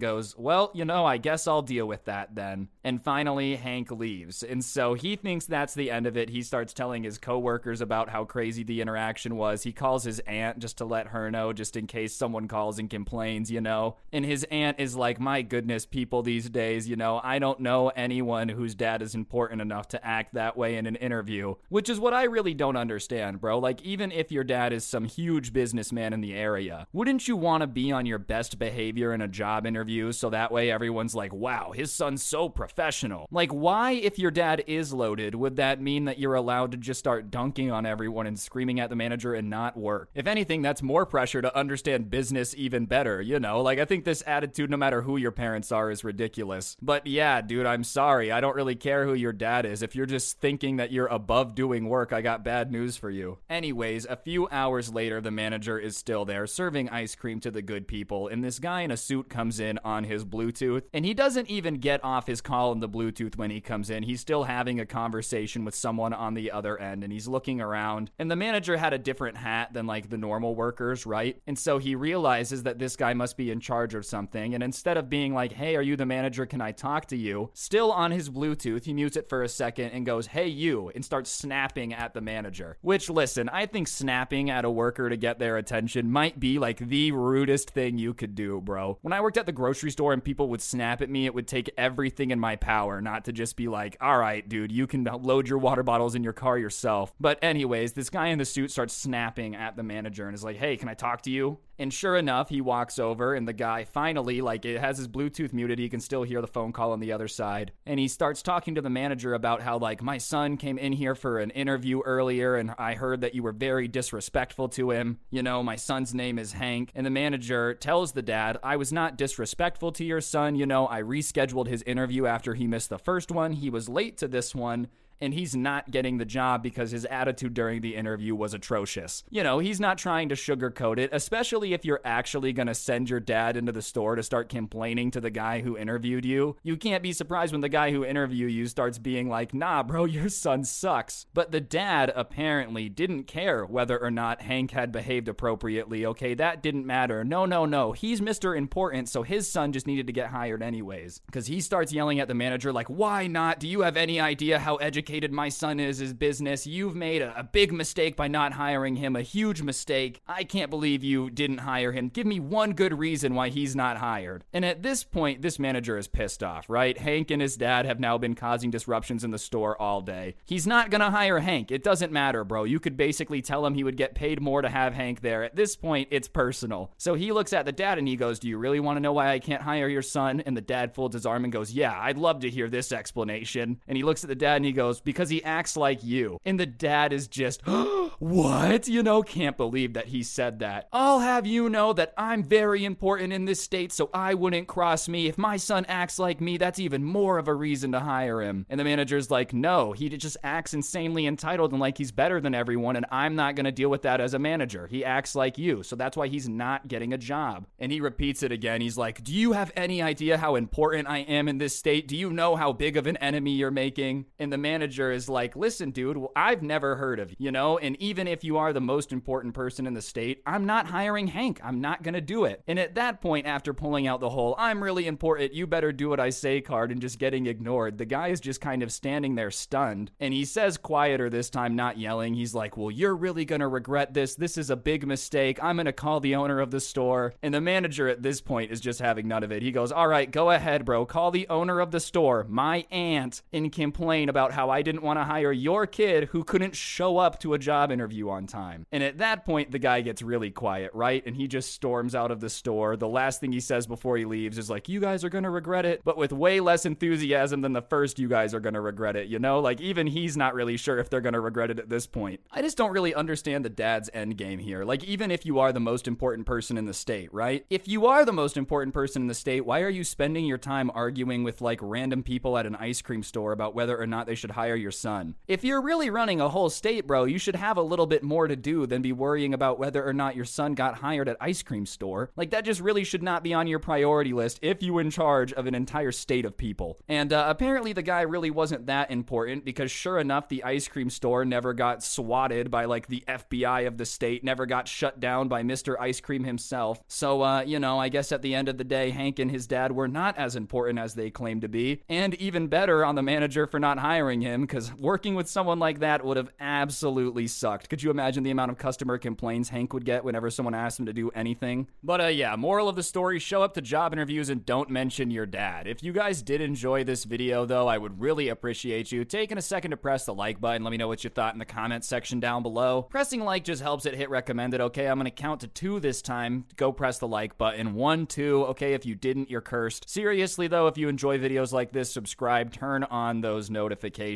goes, 0.00 0.34
Well, 0.36 0.70
you 0.74 0.84
know, 0.84 1.04
I 1.04 1.18
guess 1.18 1.46
I'll 1.46 1.62
deal 1.62 1.86
with 1.86 2.04
that 2.06 2.34
then. 2.34 2.68
And 2.82 3.02
finally, 3.02 3.56
Hank 3.56 3.90
leaves. 3.90 4.42
And 4.42 4.64
so 4.64 4.94
he 4.94 5.16
thinks 5.16 5.46
that's 5.46 5.74
the 5.74 5.90
end 5.90 6.06
of 6.06 6.16
it. 6.16 6.30
He 6.30 6.42
starts 6.42 6.72
telling 6.72 7.04
his 7.04 7.18
coworkers 7.18 7.80
about 7.80 8.08
how 8.08 8.24
crazy 8.24 8.64
the 8.64 8.80
interaction 8.80 9.36
was. 9.36 9.62
He 9.62 9.72
calls 9.72 10.04
his 10.04 10.20
aunt 10.20 10.58
just 10.58 10.78
to 10.78 10.84
let 10.84 11.08
her 11.08 11.30
know, 11.30 11.52
just 11.52 11.76
in 11.76 11.86
case 11.86 12.14
someone 12.14 12.48
calls 12.48 12.78
and 12.78 12.90
complains, 12.90 13.50
you 13.50 13.60
know. 13.60 13.96
And 14.12 14.24
his 14.24 14.44
aunt 14.50 14.80
is 14.80 14.96
like, 14.96 15.20
My 15.20 15.42
goodness, 15.42 15.86
people 15.86 16.22
these 16.22 16.50
days, 16.50 16.88
you 16.88 16.96
know, 16.96 17.20
I 17.22 17.38
don't 17.38 17.60
know 17.60 17.88
anyone 17.90 18.48
whose 18.48 18.74
dad 18.74 19.02
is 19.02 19.14
important 19.14 19.60
enough 19.60 19.88
to 19.88 20.06
act 20.06 20.34
that 20.34 20.56
way 20.56 20.76
in 20.76 20.86
an 20.86 20.96
interview, 20.96 21.54
which 21.68 21.88
is 21.88 22.00
what 22.00 22.14
I 22.14 22.24
really 22.24 22.54
don't 22.54 22.76
understand, 22.76 23.40
bro. 23.40 23.58
Like, 23.58 23.82
even 23.82 24.10
if 24.12 24.32
your 24.32 24.44
dad 24.44 24.72
is 24.72 24.84
some 24.84 25.04
huge 25.04 25.52
businessman 25.52 26.12
in 26.12 26.20
the 26.20 26.34
area, 26.34 26.86
wouldn't 26.92 27.28
you 27.28 27.36
want 27.36 27.60
to 27.60 27.65
be 27.66 27.92
on 27.92 28.06
your 28.06 28.18
best 28.18 28.58
behavior 28.58 29.12
in 29.12 29.20
a 29.20 29.28
job 29.28 29.66
interview 29.66 30.12
so 30.12 30.30
that 30.30 30.52
way 30.52 30.70
everyone's 30.70 31.14
like, 31.14 31.32
wow, 31.32 31.72
his 31.74 31.92
son's 31.92 32.22
so 32.22 32.48
professional? 32.48 33.26
Like, 33.30 33.52
why, 33.52 33.92
if 33.92 34.18
your 34.18 34.30
dad 34.30 34.64
is 34.66 34.92
loaded, 34.92 35.34
would 35.34 35.56
that 35.56 35.80
mean 35.80 36.04
that 36.06 36.18
you're 36.18 36.34
allowed 36.34 36.72
to 36.72 36.78
just 36.78 36.98
start 36.98 37.30
dunking 37.30 37.70
on 37.70 37.86
everyone 37.86 38.26
and 38.26 38.38
screaming 38.38 38.80
at 38.80 38.90
the 38.90 38.96
manager 38.96 39.34
and 39.34 39.50
not 39.50 39.76
work? 39.76 40.10
If 40.14 40.26
anything, 40.26 40.62
that's 40.62 40.82
more 40.82 41.06
pressure 41.06 41.42
to 41.42 41.56
understand 41.56 42.10
business 42.10 42.54
even 42.56 42.86
better, 42.86 43.20
you 43.20 43.38
know? 43.40 43.60
Like, 43.60 43.78
I 43.78 43.84
think 43.84 44.04
this 44.04 44.22
attitude, 44.26 44.70
no 44.70 44.76
matter 44.76 45.02
who 45.02 45.16
your 45.16 45.32
parents 45.32 45.72
are, 45.72 45.90
is 45.90 46.04
ridiculous. 46.04 46.76
But 46.80 47.06
yeah, 47.06 47.40
dude, 47.40 47.66
I'm 47.66 47.84
sorry. 47.84 48.32
I 48.32 48.40
don't 48.40 48.56
really 48.56 48.74
care 48.74 49.06
who 49.06 49.14
your 49.14 49.32
dad 49.32 49.66
is. 49.66 49.82
If 49.82 49.94
you're 49.94 50.06
just 50.06 50.40
thinking 50.40 50.76
that 50.76 50.92
you're 50.92 51.06
above 51.06 51.54
doing 51.54 51.88
work, 51.88 52.12
I 52.12 52.22
got 52.22 52.44
bad 52.44 52.70
news 52.70 52.96
for 52.96 53.10
you. 53.10 53.38
Anyways, 53.48 54.06
a 54.06 54.16
few 54.16 54.48
hours 54.50 54.92
later, 54.92 55.20
the 55.20 55.30
manager 55.30 55.78
is 55.78 55.96
still 55.96 56.24
there 56.24 56.46
serving 56.46 56.88
ice 56.88 57.14
cream 57.14 57.40
to 57.40 57.50
the 57.50 57.55
good 57.62 57.88
people, 57.88 58.28
and 58.28 58.42
this 58.42 58.58
guy 58.58 58.82
in 58.82 58.90
a 58.90 58.96
suit 58.96 59.28
comes 59.28 59.60
in 59.60 59.78
on 59.84 60.04
his 60.04 60.24
Bluetooth, 60.24 60.82
and 60.92 61.04
he 61.04 61.14
doesn't 61.14 61.48
even 61.48 61.76
get 61.76 62.02
off 62.04 62.26
his 62.26 62.40
call 62.40 62.72
in 62.72 62.80
the 62.80 62.88
Bluetooth 62.88 63.36
when 63.36 63.50
he 63.50 63.60
comes 63.60 63.90
in. 63.90 64.02
He's 64.02 64.20
still 64.20 64.44
having 64.44 64.80
a 64.80 64.86
conversation 64.86 65.64
with 65.64 65.74
someone 65.74 66.12
on 66.12 66.34
the 66.34 66.50
other 66.50 66.78
end, 66.78 67.04
and 67.04 67.12
he's 67.12 67.28
looking 67.28 67.60
around. 67.60 68.10
And 68.18 68.30
the 68.30 68.36
manager 68.36 68.76
had 68.76 68.92
a 68.92 68.98
different 68.98 69.36
hat 69.36 69.72
than 69.72 69.86
like 69.86 70.10
the 70.10 70.18
normal 70.18 70.54
workers, 70.54 71.06
right? 71.06 71.40
And 71.46 71.58
so 71.58 71.78
he 71.78 71.94
realizes 71.94 72.64
that 72.64 72.78
this 72.78 72.96
guy 72.96 73.14
must 73.14 73.36
be 73.36 73.50
in 73.50 73.60
charge 73.60 73.94
of 73.94 74.04
something, 74.04 74.54
and 74.54 74.62
instead 74.62 74.96
of 74.96 75.08
being 75.08 75.34
like, 75.34 75.52
hey, 75.52 75.76
are 75.76 75.82
you 75.82 75.96
the 75.96 76.06
manager? 76.06 76.46
Can 76.46 76.60
I 76.60 76.72
talk 76.72 77.06
to 77.06 77.16
you? 77.16 77.50
Still 77.54 77.92
on 77.92 78.10
his 78.10 78.30
Bluetooth, 78.30 78.84
he 78.84 78.92
mutes 78.92 79.16
it 79.16 79.28
for 79.28 79.42
a 79.42 79.48
second 79.48 79.90
and 79.90 80.04
goes, 80.06 80.26
hey, 80.26 80.48
you, 80.48 80.90
and 80.94 81.04
starts 81.04 81.30
snapping 81.30 81.92
at 81.92 82.14
the 82.14 82.20
manager. 82.20 82.76
Which, 82.80 83.08
listen, 83.08 83.48
I 83.48 83.66
think 83.66 83.88
snapping 83.88 84.50
at 84.50 84.64
a 84.64 84.70
worker 84.70 85.08
to 85.08 85.16
get 85.16 85.38
their 85.38 85.56
attention 85.56 86.10
might 86.10 86.38
be 86.38 86.58
like 86.58 86.78
the 86.78 87.12
rudest 87.12 87.45
thing 87.70 87.98
you 87.98 88.14
could 88.14 88.34
do, 88.34 88.60
bro. 88.60 88.98
When 89.02 89.12
I 89.12 89.20
worked 89.20 89.36
at 89.36 89.46
the 89.46 89.52
grocery 89.52 89.90
store 89.90 90.12
and 90.12 90.22
people 90.22 90.48
would 90.50 90.60
snap 90.60 91.02
at 91.02 91.10
me, 91.10 91.26
it 91.26 91.34
would 91.34 91.48
take 91.48 91.70
everything 91.78 92.30
in 92.30 92.40
my 92.40 92.56
power 92.56 93.00
not 93.00 93.24
to 93.26 93.32
just 93.32 93.56
be 93.56 93.68
like, 93.68 93.96
all 94.00 94.18
right, 94.18 94.46
dude, 94.48 94.72
you 94.72 94.86
can 94.86 95.04
load 95.04 95.48
your 95.48 95.58
water 95.58 95.82
bottles 95.82 96.14
in 96.14 96.24
your 96.24 96.32
car 96.32 96.58
yourself. 96.58 97.12
But, 97.20 97.38
anyways, 97.42 97.92
this 97.92 98.10
guy 98.10 98.28
in 98.28 98.38
the 98.38 98.44
suit 98.44 98.70
starts 98.70 98.94
snapping 98.94 99.54
at 99.54 99.76
the 99.76 99.82
manager 99.82 100.26
and 100.26 100.34
is 100.34 100.44
like, 100.44 100.56
hey, 100.56 100.76
can 100.76 100.88
I 100.88 100.94
talk 100.94 101.22
to 101.22 101.30
you? 101.30 101.58
And 101.78 101.92
sure 101.92 102.16
enough, 102.16 102.48
he 102.48 102.60
walks 102.60 102.98
over, 102.98 103.34
and 103.34 103.46
the 103.46 103.52
guy 103.52 103.84
finally, 103.84 104.40
like, 104.40 104.64
it 104.64 104.80
has 104.80 104.98
his 104.98 105.08
Bluetooth 105.08 105.52
muted. 105.52 105.78
He 105.78 105.88
can 105.88 106.00
still 106.00 106.22
hear 106.22 106.40
the 106.40 106.46
phone 106.46 106.72
call 106.72 106.92
on 106.92 107.00
the 107.00 107.12
other 107.12 107.28
side. 107.28 107.72
And 107.84 108.00
he 108.00 108.08
starts 108.08 108.42
talking 108.42 108.74
to 108.74 108.80
the 108.80 108.90
manager 108.90 109.34
about 109.34 109.60
how, 109.60 109.78
like, 109.78 110.02
my 110.02 110.18
son 110.18 110.56
came 110.56 110.78
in 110.78 110.92
here 110.92 111.14
for 111.14 111.38
an 111.38 111.50
interview 111.50 112.00
earlier, 112.00 112.56
and 112.56 112.74
I 112.78 112.94
heard 112.94 113.20
that 113.20 113.34
you 113.34 113.42
were 113.42 113.52
very 113.52 113.88
disrespectful 113.88 114.68
to 114.70 114.90
him. 114.90 115.18
You 115.30 115.42
know, 115.42 115.62
my 115.62 115.76
son's 115.76 116.14
name 116.14 116.38
is 116.38 116.54
Hank. 116.54 116.92
And 116.94 117.04
the 117.04 117.10
manager 117.10 117.74
tells 117.74 118.12
the 118.12 118.22
dad, 118.22 118.58
I 118.62 118.76
was 118.76 118.92
not 118.92 119.18
disrespectful 119.18 119.92
to 119.92 120.04
your 120.04 120.20
son. 120.20 120.56
You 120.56 120.66
know, 120.66 120.88
I 120.88 121.02
rescheduled 121.02 121.66
his 121.66 121.82
interview 121.82 122.26
after 122.26 122.54
he 122.54 122.66
missed 122.66 122.88
the 122.88 122.98
first 122.98 123.30
one. 123.30 123.52
He 123.52 123.70
was 123.70 123.88
late 123.88 124.16
to 124.18 124.28
this 124.28 124.54
one 124.54 124.88
and 125.20 125.34
he's 125.34 125.56
not 125.56 125.90
getting 125.90 126.18
the 126.18 126.24
job 126.24 126.62
because 126.62 126.90
his 126.90 127.04
attitude 127.06 127.54
during 127.54 127.80
the 127.80 127.96
interview 127.96 128.34
was 128.34 128.54
atrocious. 128.54 129.24
You 129.30 129.42
know, 129.42 129.58
he's 129.58 129.80
not 129.80 129.98
trying 129.98 130.28
to 130.28 130.34
sugarcoat 130.34 130.98
it, 130.98 131.10
especially 131.12 131.72
if 131.72 131.84
you're 131.84 132.00
actually 132.04 132.52
going 132.52 132.66
to 132.66 132.74
send 132.74 133.08
your 133.08 133.20
dad 133.20 133.56
into 133.56 133.72
the 133.72 133.82
store 133.82 134.16
to 134.16 134.22
start 134.22 134.48
complaining 134.48 135.10
to 135.12 135.20
the 135.20 135.30
guy 135.30 135.60
who 135.60 135.76
interviewed 135.76 136.24
you. 136.24 136.56
You 136.62 136.76
can't 136.76 137.02
be 137.02 137.12
surprised 137.12 137.52
when 137.52 137.60
the 137.60 137.68
guy 137.68 137.92
who 137.92 138.04
interviewed 138.04 138.52
you 138.52 138.66
starts 138.66 138.98
being 138.98 139.28
like, 139.28 139.54
nah, 139.54 139.82
bro, 139.82 140.04
your 140.16 140.28
son 140.28 140.64
sucks. 140.64 141.26
But 141.32 141.52
the 141.52 141.60
dad 141.60 142.12
apparently 142.14 142.88
didn't 142.88 143.24
care 143.24 143.64
whether 143.64 143.98
or 143.98 144.10
not 144.10 144.42
Hank 144.42 144.72
had 144.72 144.92
behaved 144.92 145.28
appropriately, 145.28 146.04
okay? 146.06 146.34
That 146.34 146.62
didn't 146.62 146.86
matter. 146.86 147.24
No, 147.24 147.46
no, 147.46 147.64
no. 147.64 147.92
He's 147.92 148.20
Mr. 148.20 148.56
Important, 148.56 149.08
so 149.08 149.22
his 149.22 149.50
son 149.50 149.72
just 149.72 149.86
needed 149.86 150.06
to 150.06 150.12
get 150.12 150.28
hired 150.28 150.62
anyways. 150.62 151.20
Because 151.26 151.46
he 151.46 151.60
starts 151.60 151.92
yelling 151.92 152.20
at 152.20 152.28
the 152.28 152.34
manager, 152.34 152.72
like, 152.72 152.88
why 152.88 153.26
not? 153.26 153.60
Do 153.60 153.68
you 153.68 153.82
have 153.82 153.96
any 153.96 154.20
idea 154.20 154.58
how 154.58 154.76
educated? 154.76 155.05
Educated 155.06 155.30
my 155.30 155.48
son 155.48 155.78
is 155.78 155.98
his 155.98 156.12
business. 156.12 156.66
You've 156.66 156.96
made 156.96 157.22
a, 157.22 157.38
a, 157.38 157.44
big 157.44 157.72
mistake 157.72 158.16
by 158.16 158.26
not 158.26 158.54
hiring 158.54 158.96
him, 158.96 159.14
a 159.14 159.22
huge 159.22 159.62
mistake. 159.62 160.20
I 160.26 160.42
can't 160.42 160.68
believe 160.68 161.04
you 161.04 161.30
didn't 161.30 161.58
hire 161.58 161.92
him. 161.92 162.08
Give 162.08 162.26
me 162.26 162.40
one 162.40 162.72
good 162.72 162.98
reason 162.98 163.36
why 163.36 163.50
he's 163.50 163.76
not 163.76 163.98
hired. 163.98 164.42
And 164.52 164.64
at 164.64 164.82
this 164.82 165.04
point, 165.04 165.42
this 165.42 165.60
manager 165.60 165.96
is 165.96 166.08
pissed 166.08 166.42
off, 166.42 166.68
right? 166.68 166.98
Hank 166.98 167.30
and 167.30 167.40
his 167.40 167.56
dad 167.56 167.86
have 167.86 168.00
now 168.00 168.18
been 168.18 168.34
causing 168.34 168.72
disruptions 168.72 169.22
in 169.22 169.30
the 169.30 169.38
store 169.38 169.80
all 169.80 170.00
day. 170.00 170.34
He's 170.44 170.66
not 170.66 170.90
gonna 170.90 171.12
hire 171.12 171.38
Hank. 171.38 171.70
It 171.70 171.84
doesn't 171.84 172.10
matter, 172.10 172.42
bro. 172.42 172.64
You 172.64 172.80
could 172.80 172.96
basically 172.96 173.42
tell 173.42 173.64
him 173.64 173.74
he 173.74 173.84
would 173.84 173.96
get 173.96 174.16
paid 174.16 174.40
more 174.40 174.60
to 174.60 174.68
have 174.68 174.92
Hank 174.92 175.20
there. 175.20 175.44
At 175.44 175.54
this 175.54 175.76
point, 175.76 176.08
it's 176.10 176.26
personal. 176.26 176.90
So 176.98 177.14
he 177.14 177.30
looks 177.30 177.52
at 177.52 177.64
the 177.64 177.70
dad 177.70 177.98
and 177.98 178.08
he 178.08 178.16
goes, 178.16 178.40
Do 178.40 178.48
you 178.48 178.58
really 178.58 178.80
wanna 178.80 179.00
know 179.00 179.12
why 179.12 179.30
I 179.30 179.38
can't 179.38 179.62
hire 179.62 179.88
your 179.88 180.02
son? 180.02 180.40
And 180.40 180.56
the 180.56 180.60
dad 180.60 180.96
folds 180.96 181.14
his 181.14 181.26
arm 181.26 181.44
and 181.44 181.52
goes, 181.52 181.70
Yeah, 181.70 181.96
I'd 181.96 182.18
love 182.18 182.40
to 182.40 182.50
hear 182.50 182.68
this 182.68 182.90
explanation. 182.90 183.80
And 183.86 183.96
he 183.96 184.02
looks 184.02 184.24
at 184.24 184.28
the 184.28 184.34
dad 184.34 184.56
and 184.56 184.64
he 184.64 184.72
goes, 184.72 184.95
because 185.04 185.28
he 185.28 185.42
acts 185.44 185.76
like 185.76 186.02
you. 186.02 186.38
And 186.44 186.58
the 186.58 186.66
dad 186.66 187.12
is 187.12 187.28
just, 187.28 187.66
what? 188.18 188.88
You 188.88 189.02
know, 189.02 189.22
can't 189.22 189.56
believe 189.56 189.94
that 189.94 190.06
he 190.06 190.22
said 190.22 190.60
that. 190.60 190.88
I'll 190.92 191.20
have 191.20 191.46
you 191.46 191.68
know 191.68 191.92
that 191.92 192.14
I'm 192.16 192.42
very 192.42 192.84
important 192.84 193.32
in 193.32 193.44
this 193.44 193.62
state, 193.62 193.92
so 193.92 194.10
I 194.12 194.34
wouldn't 194.34 194.68
cross 194.68 195.08
me. 195.08 195.26
If 195.26 195.38
my 195.38 195.56
son 195.56 195.84
acts 195.88 196.18
like 196.18 196.40
me, 196.40 196.56
that's 196.56 196.78
even 196.78 197.04
more 197.04 197.38
of 197.38 197.48
a 197.48 197.54
reason 197.54 197.92
to 197.92 198.00
hire 198.00 198.40
him. 198.40 198.66
And 198.68 198.78
the 198.80 198.84
manager's 198.84 199.30
like, 199.30 199.52
no, 199.52 199.92
he 199.92 200.08
just 200.08 200.36
acts 200.42 200.74
insanely 200.74 201.26
entitled 201.26 201.72
and 201.72 201.80
like 201.80 201.98
he's 201.98 202.12
better 202.12 202.40
than 202.40 202.54
everyone, 202.54 202.96
and 202.96 203.06
I'm 203.10 203.36
not 203.36 203.54
gonna 203.54 203.72
deal 203.72 203.90
with 203.90 204.02
that 204.02 204.20
as 204.20 204.34
a 204.34 204.38
manager. 204.38 204.86
He 204.86 205.04
acts 205.04 205.34
like 205.34 205.58
you, 205.58 205.82
so 205.82 205.96
that's 205.96 206.16
why 206.16 206.28
he's 206.28 206.48
not 206.48 206.88
getting 206.88 207.12
a 207.12 207.18
job. 207.18 207.66
And 207.78 207.92
he 207.92 208.00
repeats 208.00 208.42
it 208.42 208.52
again. 208.52 208.80
He's 208.80 208.96
like, 208.96 209.22
Do 209.22 209.32
you 209.32 209.52
have 209.52 209.72
any 209.76 210.02
idea 210.02 210.38
how 210.38 210.54
important 210.56 211.08
I 211.08 211.18
am 211.18 211.48
in 211.48 211.58
this 211.58 211.76
state? 211.76 212.08
Do 212.08 212.16
you 212.16 212.30
know 212.30 212.56
how 212.56 212.72
big 212.72 212.96
of 212.96 213.06
an 213.06 213.16
enemy 213.18 213.52
you're 213.52 213.70
making? 213.70 214.26
And 214.38 214.52
the 214.52 214.58
manager 214.58 214.85
is 214.90 215.28
like, 215.28 215.56
Listen, 215.56 215.90
dude, 215.90 216.16
well, 216.16 216.32
I've 216.36 216.62
never 216.62 216.96
heard 216.96 217.18
of 217.18 217.30
you, 217.30 217.36
you 217.38 217.52
know? 217.52 217.78
And 217.78 217.96
even 218.00 218.26
if 218.26 218.44
you 218.44 218.56
are 218.58 218.72
the 218.72 218.80
most 218.80 219.12
important 219.12 219.54
person 219.54 219.86
in 219.86 219.94
the 219.94 220.02
state, 220.02 220.42
I'm 220.46 220.66
not 220.66 220.86
hiring 220.86 221.28
Hank. 221.28 221.60
I'm 221.62 221.80
not 221.80 222.02
gonna 222.02 222.20
do 222.20 222.44
it. 222.44 222.62
And 222.66 222.78
at 222.78 222.94
that 222.94 223.20
point, 223.20 223.46
after 223.46 223.72
pulling 223.72 224.06
out 224.06 224.20
the 224.20 224.30
whole, 224.30 224.54
I'm 224.58 224.82
really 224.82 225.06
important, 225.06 225.54
you 225.54 225.66
better 225.66 225.92
do 225.92 226.08
what 226.08 226.20
I 226.20 226.30
say 226.30 226.60
card 226.60 226.90
and 226.90 227.00
just 227.00 227.18
getting 227.18 227.46
ignored, 227.46 227.98
the 227.98 228.04
guy 228.04 228.28
is 228.28 228.40
just 228.40 228.60
kind 228.60 228.82
of 228.82 228.92
standing 228.92 229.34
there 229.34 229.50
stunned. 229.50 230.10
And 230.20 230.32
he 230.32 230.44
says 230.44 230.76
quieter 230.76 231.30
this 231.30 231.50
time, 231.50 231.76
not 231.76 231.98
yelling. 231.98 232.34
He's 232.34 232.54
like, 232.54 232.76
Well, 232.76 232.90
you're 232.90 233.16
really 233.16 233.44
gonna 233.44 233.68
regret 233.68 234.14
this. 234.14 234.34
This 234.34 234.58
is 234.58 234.70
a 234.70 234.76
big 234.76 235.06
mistake. 235.06 235.62
I'm 235.62 235.76
gonna 235.76 235.92
call 235.92 236.20
the 236.20 236.36
owner 236.36 236.60
of 236.60 236.70
the 236.70 236.80
store. 236.80 237.34
And 237.42 237.52
the 237.52 237.60
manager 237.60 238.08
at 238.08 238.22
this 238.22 238.40
point 238.40 238.70
is 238.70 238.80
just 238.80 239.00
having 239.00 239.28
none 239.28 239.42
of 239.42 239.52
it. 239.52 239.62
He 239.62 239.72
goes, 239.72 239.92
All 239.92 240.08
right, 240.08 240.30
go 240.30 240.50
ahead, 240.50 240.84
bro. 240.84 241.06
Call 241.06 241.30
the 241.30 241.48
owner 241.48 241.80
of 241.80 241.90
the 241.90 242.00
store, 242.00 242.46
my 242.48 242.86
aunt, 242.90 243.42
and 243.52 243.72
complain 243.72 244.28
about 244.28 244.52
how 244.52 244.70
I 244.70 244.75
didn't 244.82 245.02
want 245.02 245.18
to 245.18 245.24
hire 245.24 245.52
your 245.52 245.86
kid 245.86 246.24
who 246.24 246.44
couldn't 246.44 246.76
show 246.76 247.18
up 247.18 247.40
to 247.40 247.54
a 247.54 247.58
job 247.58 247.90
interview 247.90 248.28
on 248.30 248.46
time. 248.46 248.86
And 248.92 249.02
at 249.02 249.18
that 249.18 249.44
point, 249.44 249.70
the 249.70 249.78
guy 249.78 250.00
gets 250.00 250.22
really 250.22 250.50
quiet, 250.50 250.90
right? 250.94 251.22
And 251.26 251.36
he 251.36 251.48
just 251.48 251.72
storms 251.72 252.14
out 252.14 252.30
of 252.30 252.40
the 252.40 252.50
store. 252.50 252.96
The 252.96 253.08
last 253.08 253.40
thing 253.40 253.52
he 253.52 253.60
says 253.60 253.86
before 253.86 254.16
he 254.16 254.24
leaves 254.24 254.58
is 254.58 254.70
like, 254.70 254.88
You 254.88 255.00
guys 255.00 255.24
are 255.24 255.28
going 255.28 255.44
to 255.44 255.50
regret 255.50 255.84
it, 255.84 256.02
but 256.04 256.16
with 256.16 256.32
way 256.32 256.60
less 256.60 256.86
enthusiasm 256.86 257.60
than 257.60 257.72
the 257.72 257.82
first 257.82 258.18
you 258.18 258.28
guys 258.28 258.54
are 258.54 258.60
going 258.60 258.74
to 258.74 258.80
regret 258.80 259.16
it, 259.16 259.28
you 259.28 259.38
know? 259.38 259.60
Like, 259.60 259.80
even 259.80 260.06
he's 260.06 260.36
not 260.36 260.54
really 260.54 260.76
sure 260.76 260.98
if 260.98 261.10
they're 261.10 261.20
going 261.20 261.34
to 261.34 261.40
regret 261.40 261.70
it 261.70 261.78
at 261.78 261.88
this 261.88 262.06
point. 262.06 262.40
I 262.50 262.62
just 262.62 262.76
don't 262.76 262.92
really 262.92 263.14
understand 263.14 263.64
the 263.64 263.70
dad's 263.70 264.10
end 264.12 264.36
game 264.36 264.58
here. 264.58 264.84
Like, 264.84 265.04
even 265.04 265.30
if 265.30 265.46
you 265.46 265.58
are 265.58 265.72
the 265.72 265.80
most 265.80 266.08
important 266.08 266.46
person 266.46 266.76
in 266.76 266.86
the 266.86 266.94
state, 266.94 267.32
right? 267.32 267.64
If 267.70 267.88
you 267.88 268.06
are 268.06 268.24
the 268.24 268.32
most 268.32 268.56
important 268.56 268.94
person 268.94 269.22
in 269.22 269.28
the 269.28 269.34
state, 269.34 269.64
why 269.64 269.80
are 269.80 269.90
you 269.90 270.04
spending 270.04 270.46
your 270.46 270.58
time 270.58 270.90
arguing 270.94 271.44
with 271.44 271.60
like 271.60 271.78
random 271.82 272.22
people 272.22 272.58
at 272.58 272.66
an 272.66 272.76
ice 272.76 273.02
cream 273.02 273.22
store 273.22 273.52
about 273.52 273.74
whether 273.74 274.00
or 274.00 274.06
not 274.06 274.26
they 274.26 274.34
should 274.34 274.50
hire 274.50 274.65
your 274.74 274.90
son? 274.90 275.34
If 275.46 275.62
you're 275.62 275.80
really 275.80 276.10
running 276.10 276.40
a 276.40 276.48
whole 276.48 276.70
state, 276.70 277.06
bro, 277.06 277.24
you 277.24 277.38
should 277.38 277.56
have 277.56 277.76
a 277.76 277.82
little 277.82 278.06
bit 278.06 278.22
more 278.22 278.48
to 278.48 278.56
do 278.56 278.86
than 278.86 279.02
be 279.02 279.12
worrying 279.12 279.54
about 279.54 279.78
whether 279.78 280.04
or 280.04 280.12
not 280.12 280.34
your 280.34 280.44
son 280.44 280.74
got 280.74 280.96
hired 280.96 281.28
at 281.28 281.36
ice 281.40 281.62
cream 281.62 281.86
store. 281.86 282.30
Like 282.36 282.50
that 282.50 282.64
just 282.64 282.80
really 282.80 283.04
should 283.04 283.22
not 283.22 283.44
be 283.44 283.54
on 283.54 283.66
your 283.66 283.78
priority 283.78 284.32
list 284.32 284.58
if 284.62 284.82
you're 284.82 285.00
in 285.00 285.10
charge 285.10 285.52
of 285.52 285.66
an 285.66 285.74
entire 285.74 286.12
state 286.12 286.44
of 286.44 286.56
people. 286.56 286.98
And 287.08 287.32
uh, 287.32 287.46
apparently 287.48 287.92
the 287.92 288.02
guy 288.02 288.22
really 288.22 288.50
wasn't 288.50 288.86
that 288.86 289.10
important 289.10 289.64
because 289.64 289.90
sure 289.90 290.18
enough, 290.18 290.48
the 290.48 290.64
ice 290.64 290.88
cream 290.88 291.10
store 291.10 291.44
never 291.44 291.74
got 291.74 292.02
swatted 292.02 292.70
by 292.70 292.86
like 292.86 293.06
the 293.06 293.22
FBI 293.28 293.86
of 293.86 293.98
the 293.98 294.06
state, 294.06 294.42
never 294.42 294.66
got 294.66 294.88
shut 294.88 295.20
down 295.20 295.48
by 295.48 295.62
Mr. 295.62 295.94
Ice 296.00 296.20
Cream 296.20 296.44
himself. 296.44 297.00
So, 297.08 297.42
uh, 297.42 297.60
you 297.60 297.78
know, 297.78 297.98
I 297.98 298.08
guess 298.08 298.32
at 298.32 298.42
the 298.42 298.54
end 298.54 298.68
of 298.68 298.78
the 298.78 298.84
day, 298.84 299.10
Hank 299.10 299.38
and 299.38 299.50
his 299.50 299.66
dad 299.66 299.92
were 299.92 300.08
not 300.08 300.38
as 300.38 300.56
important 300.56 300.98
as 300.98 301.14
they 301.14 301.30
claimed 301.30 301.62
to 301.62 301.68
be. 301.68 302.02
And 302.08 302.34
even 302.34 302.68
better 302.68 303.04
on 303.04 303.14
the 303.14 303.22
manager 303.22 303.66
for 303.66 303.78
not 303.78 303.98
hiring 303.98 304.40
him 304.40 304.45
because 304.54 304.94
working 304.94 305.34
with 305.34 305.48
someone 305.48 305.78
like 305.78 306.00
that 306.00 306.24
would 306.24 306.36
have 306.36 306.50
absolutely 306.60 307.46
sucked. 307.46 307.88
Could 307.88 308.02
you 308.02 308.10
imagine 308.10 308.42
the 308.42 308.50
amount 308.50 308.70
of 308.70 308.78
customer 308.78 309.18
complaints 309.18 309.68
Hank 309.68 309.92
would 309.92 310.04
get 310.04 310.24
whenever 310.24 310.50
someone 310.50 310.74
asked 310.74 311.00
him 311.00 311.06
to 311.06 311.12
do 311.12 311.30
anything? 311.30 311.88
But 312.02 312.20
uh, 312.20 312.26
yeah, 312.26 312.56
moral 312.56 312.88
of 312.88 312.96
the 312.96 313.02
story 313.02 313.38
show 313.38 313.62
up 313.62 313.74
to 313.74 313.80
job 313.80 314.12
interviews 314.12 314.48
and 314.48 314.64
don't 314.64 314.90
mention 314.90 315.30
your 315.30 315.46
dad. 315.46 315.86
If 315.86 316.02
you 316.02 316.12
guys 316.12 316.42
did 316.42 316.60
enjoy 316.60 317.04
this 317.04 317.24
video, 317.24 317.64
though, 317.66 317.88
I 317.88 317.98
would 317.98 318.20
really 318.20 318.48
appreciate 318.48 319.10
you 319.10 319.24
taking 319.24 319.58
a 319.58 319.62
second 319.62 319.90
to 319.90 319.96
press 319.96 320.26
the 320.26 320.34
like 320.34 320.60
button. 320.60 320.84
Let 320.84 320.90
me 320.90 320.96
know 320.96 321.08
what 321.08 321.24
you 321.24 321.30
thought 321.30 321.54
in 321.54 321.58
the 321.58 321.64
comments 321.64 322.06
section 322.06 322.38
down 322.38 322.62
below. 322.62 323.02
Pressing 323.02 323.40
like 323.40 323.64
just 323.64 323.82
helps 323.82 324.06
it 324.06 324.14
hit 324.14 324.30
recommended. 324.30 324.80
Okay, 324.80 325.08
I'm 325.08 325.18
going 325.18 325.24
to 325.24 325.30
count 325.30 325.62
to 325.62 325.68
two 325.68 326.00
this 326.00 326.22
time. 326.22 326.66
Go 326.76 326.92
press 326.92 327.18
the 327.18 327.28
like 327.28 327.58
button. 327.58 327.94
One, 327.94 328.26
two. 328.26 328.64
Okay, 328.66 328.94
if 328.94 329.04
you 329.04 329.14
didn't, 329.14 329.50
you're 329.50 329.60
cursed. 329.60 330.08
Seriously, 330.08 330.68
though, 330.68 330.86
if 330.86 330.96
you 330.96 331.08
enjoy 331.08 331.38
videos 331.38 331.72
like 331.72 331.92
this, 331.92 332.12
subscribe, 332.12 332.72
turn 332.72 333.04
on 333.04 333.40
those 333.40 333.70
notifications. 333.70 334.35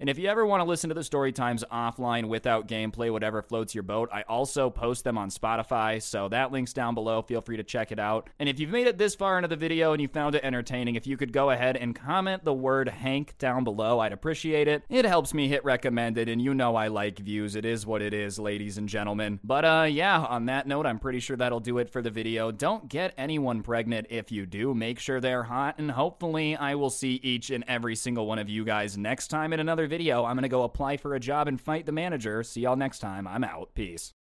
And 0.00 0.08
if 0.08 0.18
you 0.18 0.28
ever 0.28 0.44
want 0.44 0.60
to 0.60 0.68
listen 0.68 0.88
to 0.88 0.94
the 0.94 1.04
story 1.04 1.32
times 1.32 1.64
offline 1.72 2.28
without 2.28 2.68
gameplay, 2.68 3.10
whatever 3.10 3.42
floats 3.42 3.74
your 3.74 3.82
boat, 3.82 4.08
I 4.12 4.22
also 4.22 4.70
post 4.70 5.04
them 5.04 5.16
on 5.16 5.30
Spotify. 5.30 6.02
So 6.02 6.28
that 6.28 6.52
link's 6.52 6.72
down 6.72 6.94
below. 6.94 7.22
Feel 7.22 7.40
free 7.40 7.56
to 7.56 7.62
check 7.62 7.92
it 7.92 7.98
out. 7.98 8.28
And 8.38 8.48
if 8.48 8.60
you've 8.60 8.70
made 8.70 8.86
it 8.86 8.98
this 8.98 9.14
far 9.14 9.38
into 9.38 9.48
the 9.48 9.56
video 9.56 9.92
and 9.92 10.02
you 10.02 10.08
found 10.08 10.34
it 10.34 10.44
entertaining, 10.44 10.94
if 10.94 11.06
you 11.06 11.16
could 11.16 11.32
go 11.32 11.50
ahead 11.50 11.76
and 11.76 11.94
comment 11.94 12.44
the 12.44 12.52
word 12.52 12.88
Hank 12.88 13.36
down 13.38 13.64
below, 13.64 14.00
I'd 14.00 14.12
appreciate 14.12 14.68
it. 14.68 14.82
It 14.88 15.04
helps 15.04 15.32
me 15.32 15.48
hit 15.48 15.64
recommended, 15.64 16.28
and 16.28 16.42
you 16.42 16.54
know 16.54 16.76
I 16.76 16.88
like 16.88 17.18
views. 17.18 17.56
It 17.56 17.64
is 17.64 17.86
what 17.86 18.02
it 18.02 18.12
is, 18.12 18.38
ladies 18.38 18.78
and 18.78 18.88
gentlemen. 18.88 19.40
But 19.42 19.64
uh, 19.64 19.86
yeah, 19.88 20.20
on 20.20 20.46
that 20.46 20.66
note, 20.66 20.86
I'm 20.86 20.98
pretty 20.98 21.20
sure 21.20 21.36
that'll 21.36 21.60
do 21.60 21.78
it 21.78 21.90
for 21.90 22.02
the 22.02 22.10
video. 22.10 22.50
Don't 22.50 22.88
get 22.88 23.14
anyone 23.16 23.62
pregnant 23.62 24.08
if 24.10 24.32
you 24.32 24.46
do. 24.46 24.74
Make 24.74 24.98
sure 24.98 25.20
they're 25.20 25.44
hot, 25.44 25.76
and 25.78 25.90
hopefully 25.90 26.56
I 26.56 26.74
will 26.74 26.90
see 26.90 27.20
each 27.22 27.50
and 27.50 27.64
every 27.68 27.96
single 27.96 28.26
one 28.26 28.38
of 28.38 28.48
you 28.48 28.64
guys 28.64 28.98
next 28.98 29.28
time 29.28 29.37
in 29.52 29.60
another 29.60 29.86
video. 29.86 30.24
I'm 30.24 30.36
gonna 30.36 30.48
go 30.48 30.62
apply 30.62 30.96
for 30.96 31.14
a 31.14 31.20
job 31.20 31.48
and 31.48 31.60
fight 31.60 31.86
the 31.86 31.92
manager. 31.92 32.42
See 32.42 32.62
y'all 32.62 32.76
next 32.76 32.98
time. 32.98 33.26
I'm 33.26 33.44
out. 33.44 33.74
Peace. 33.74 34.12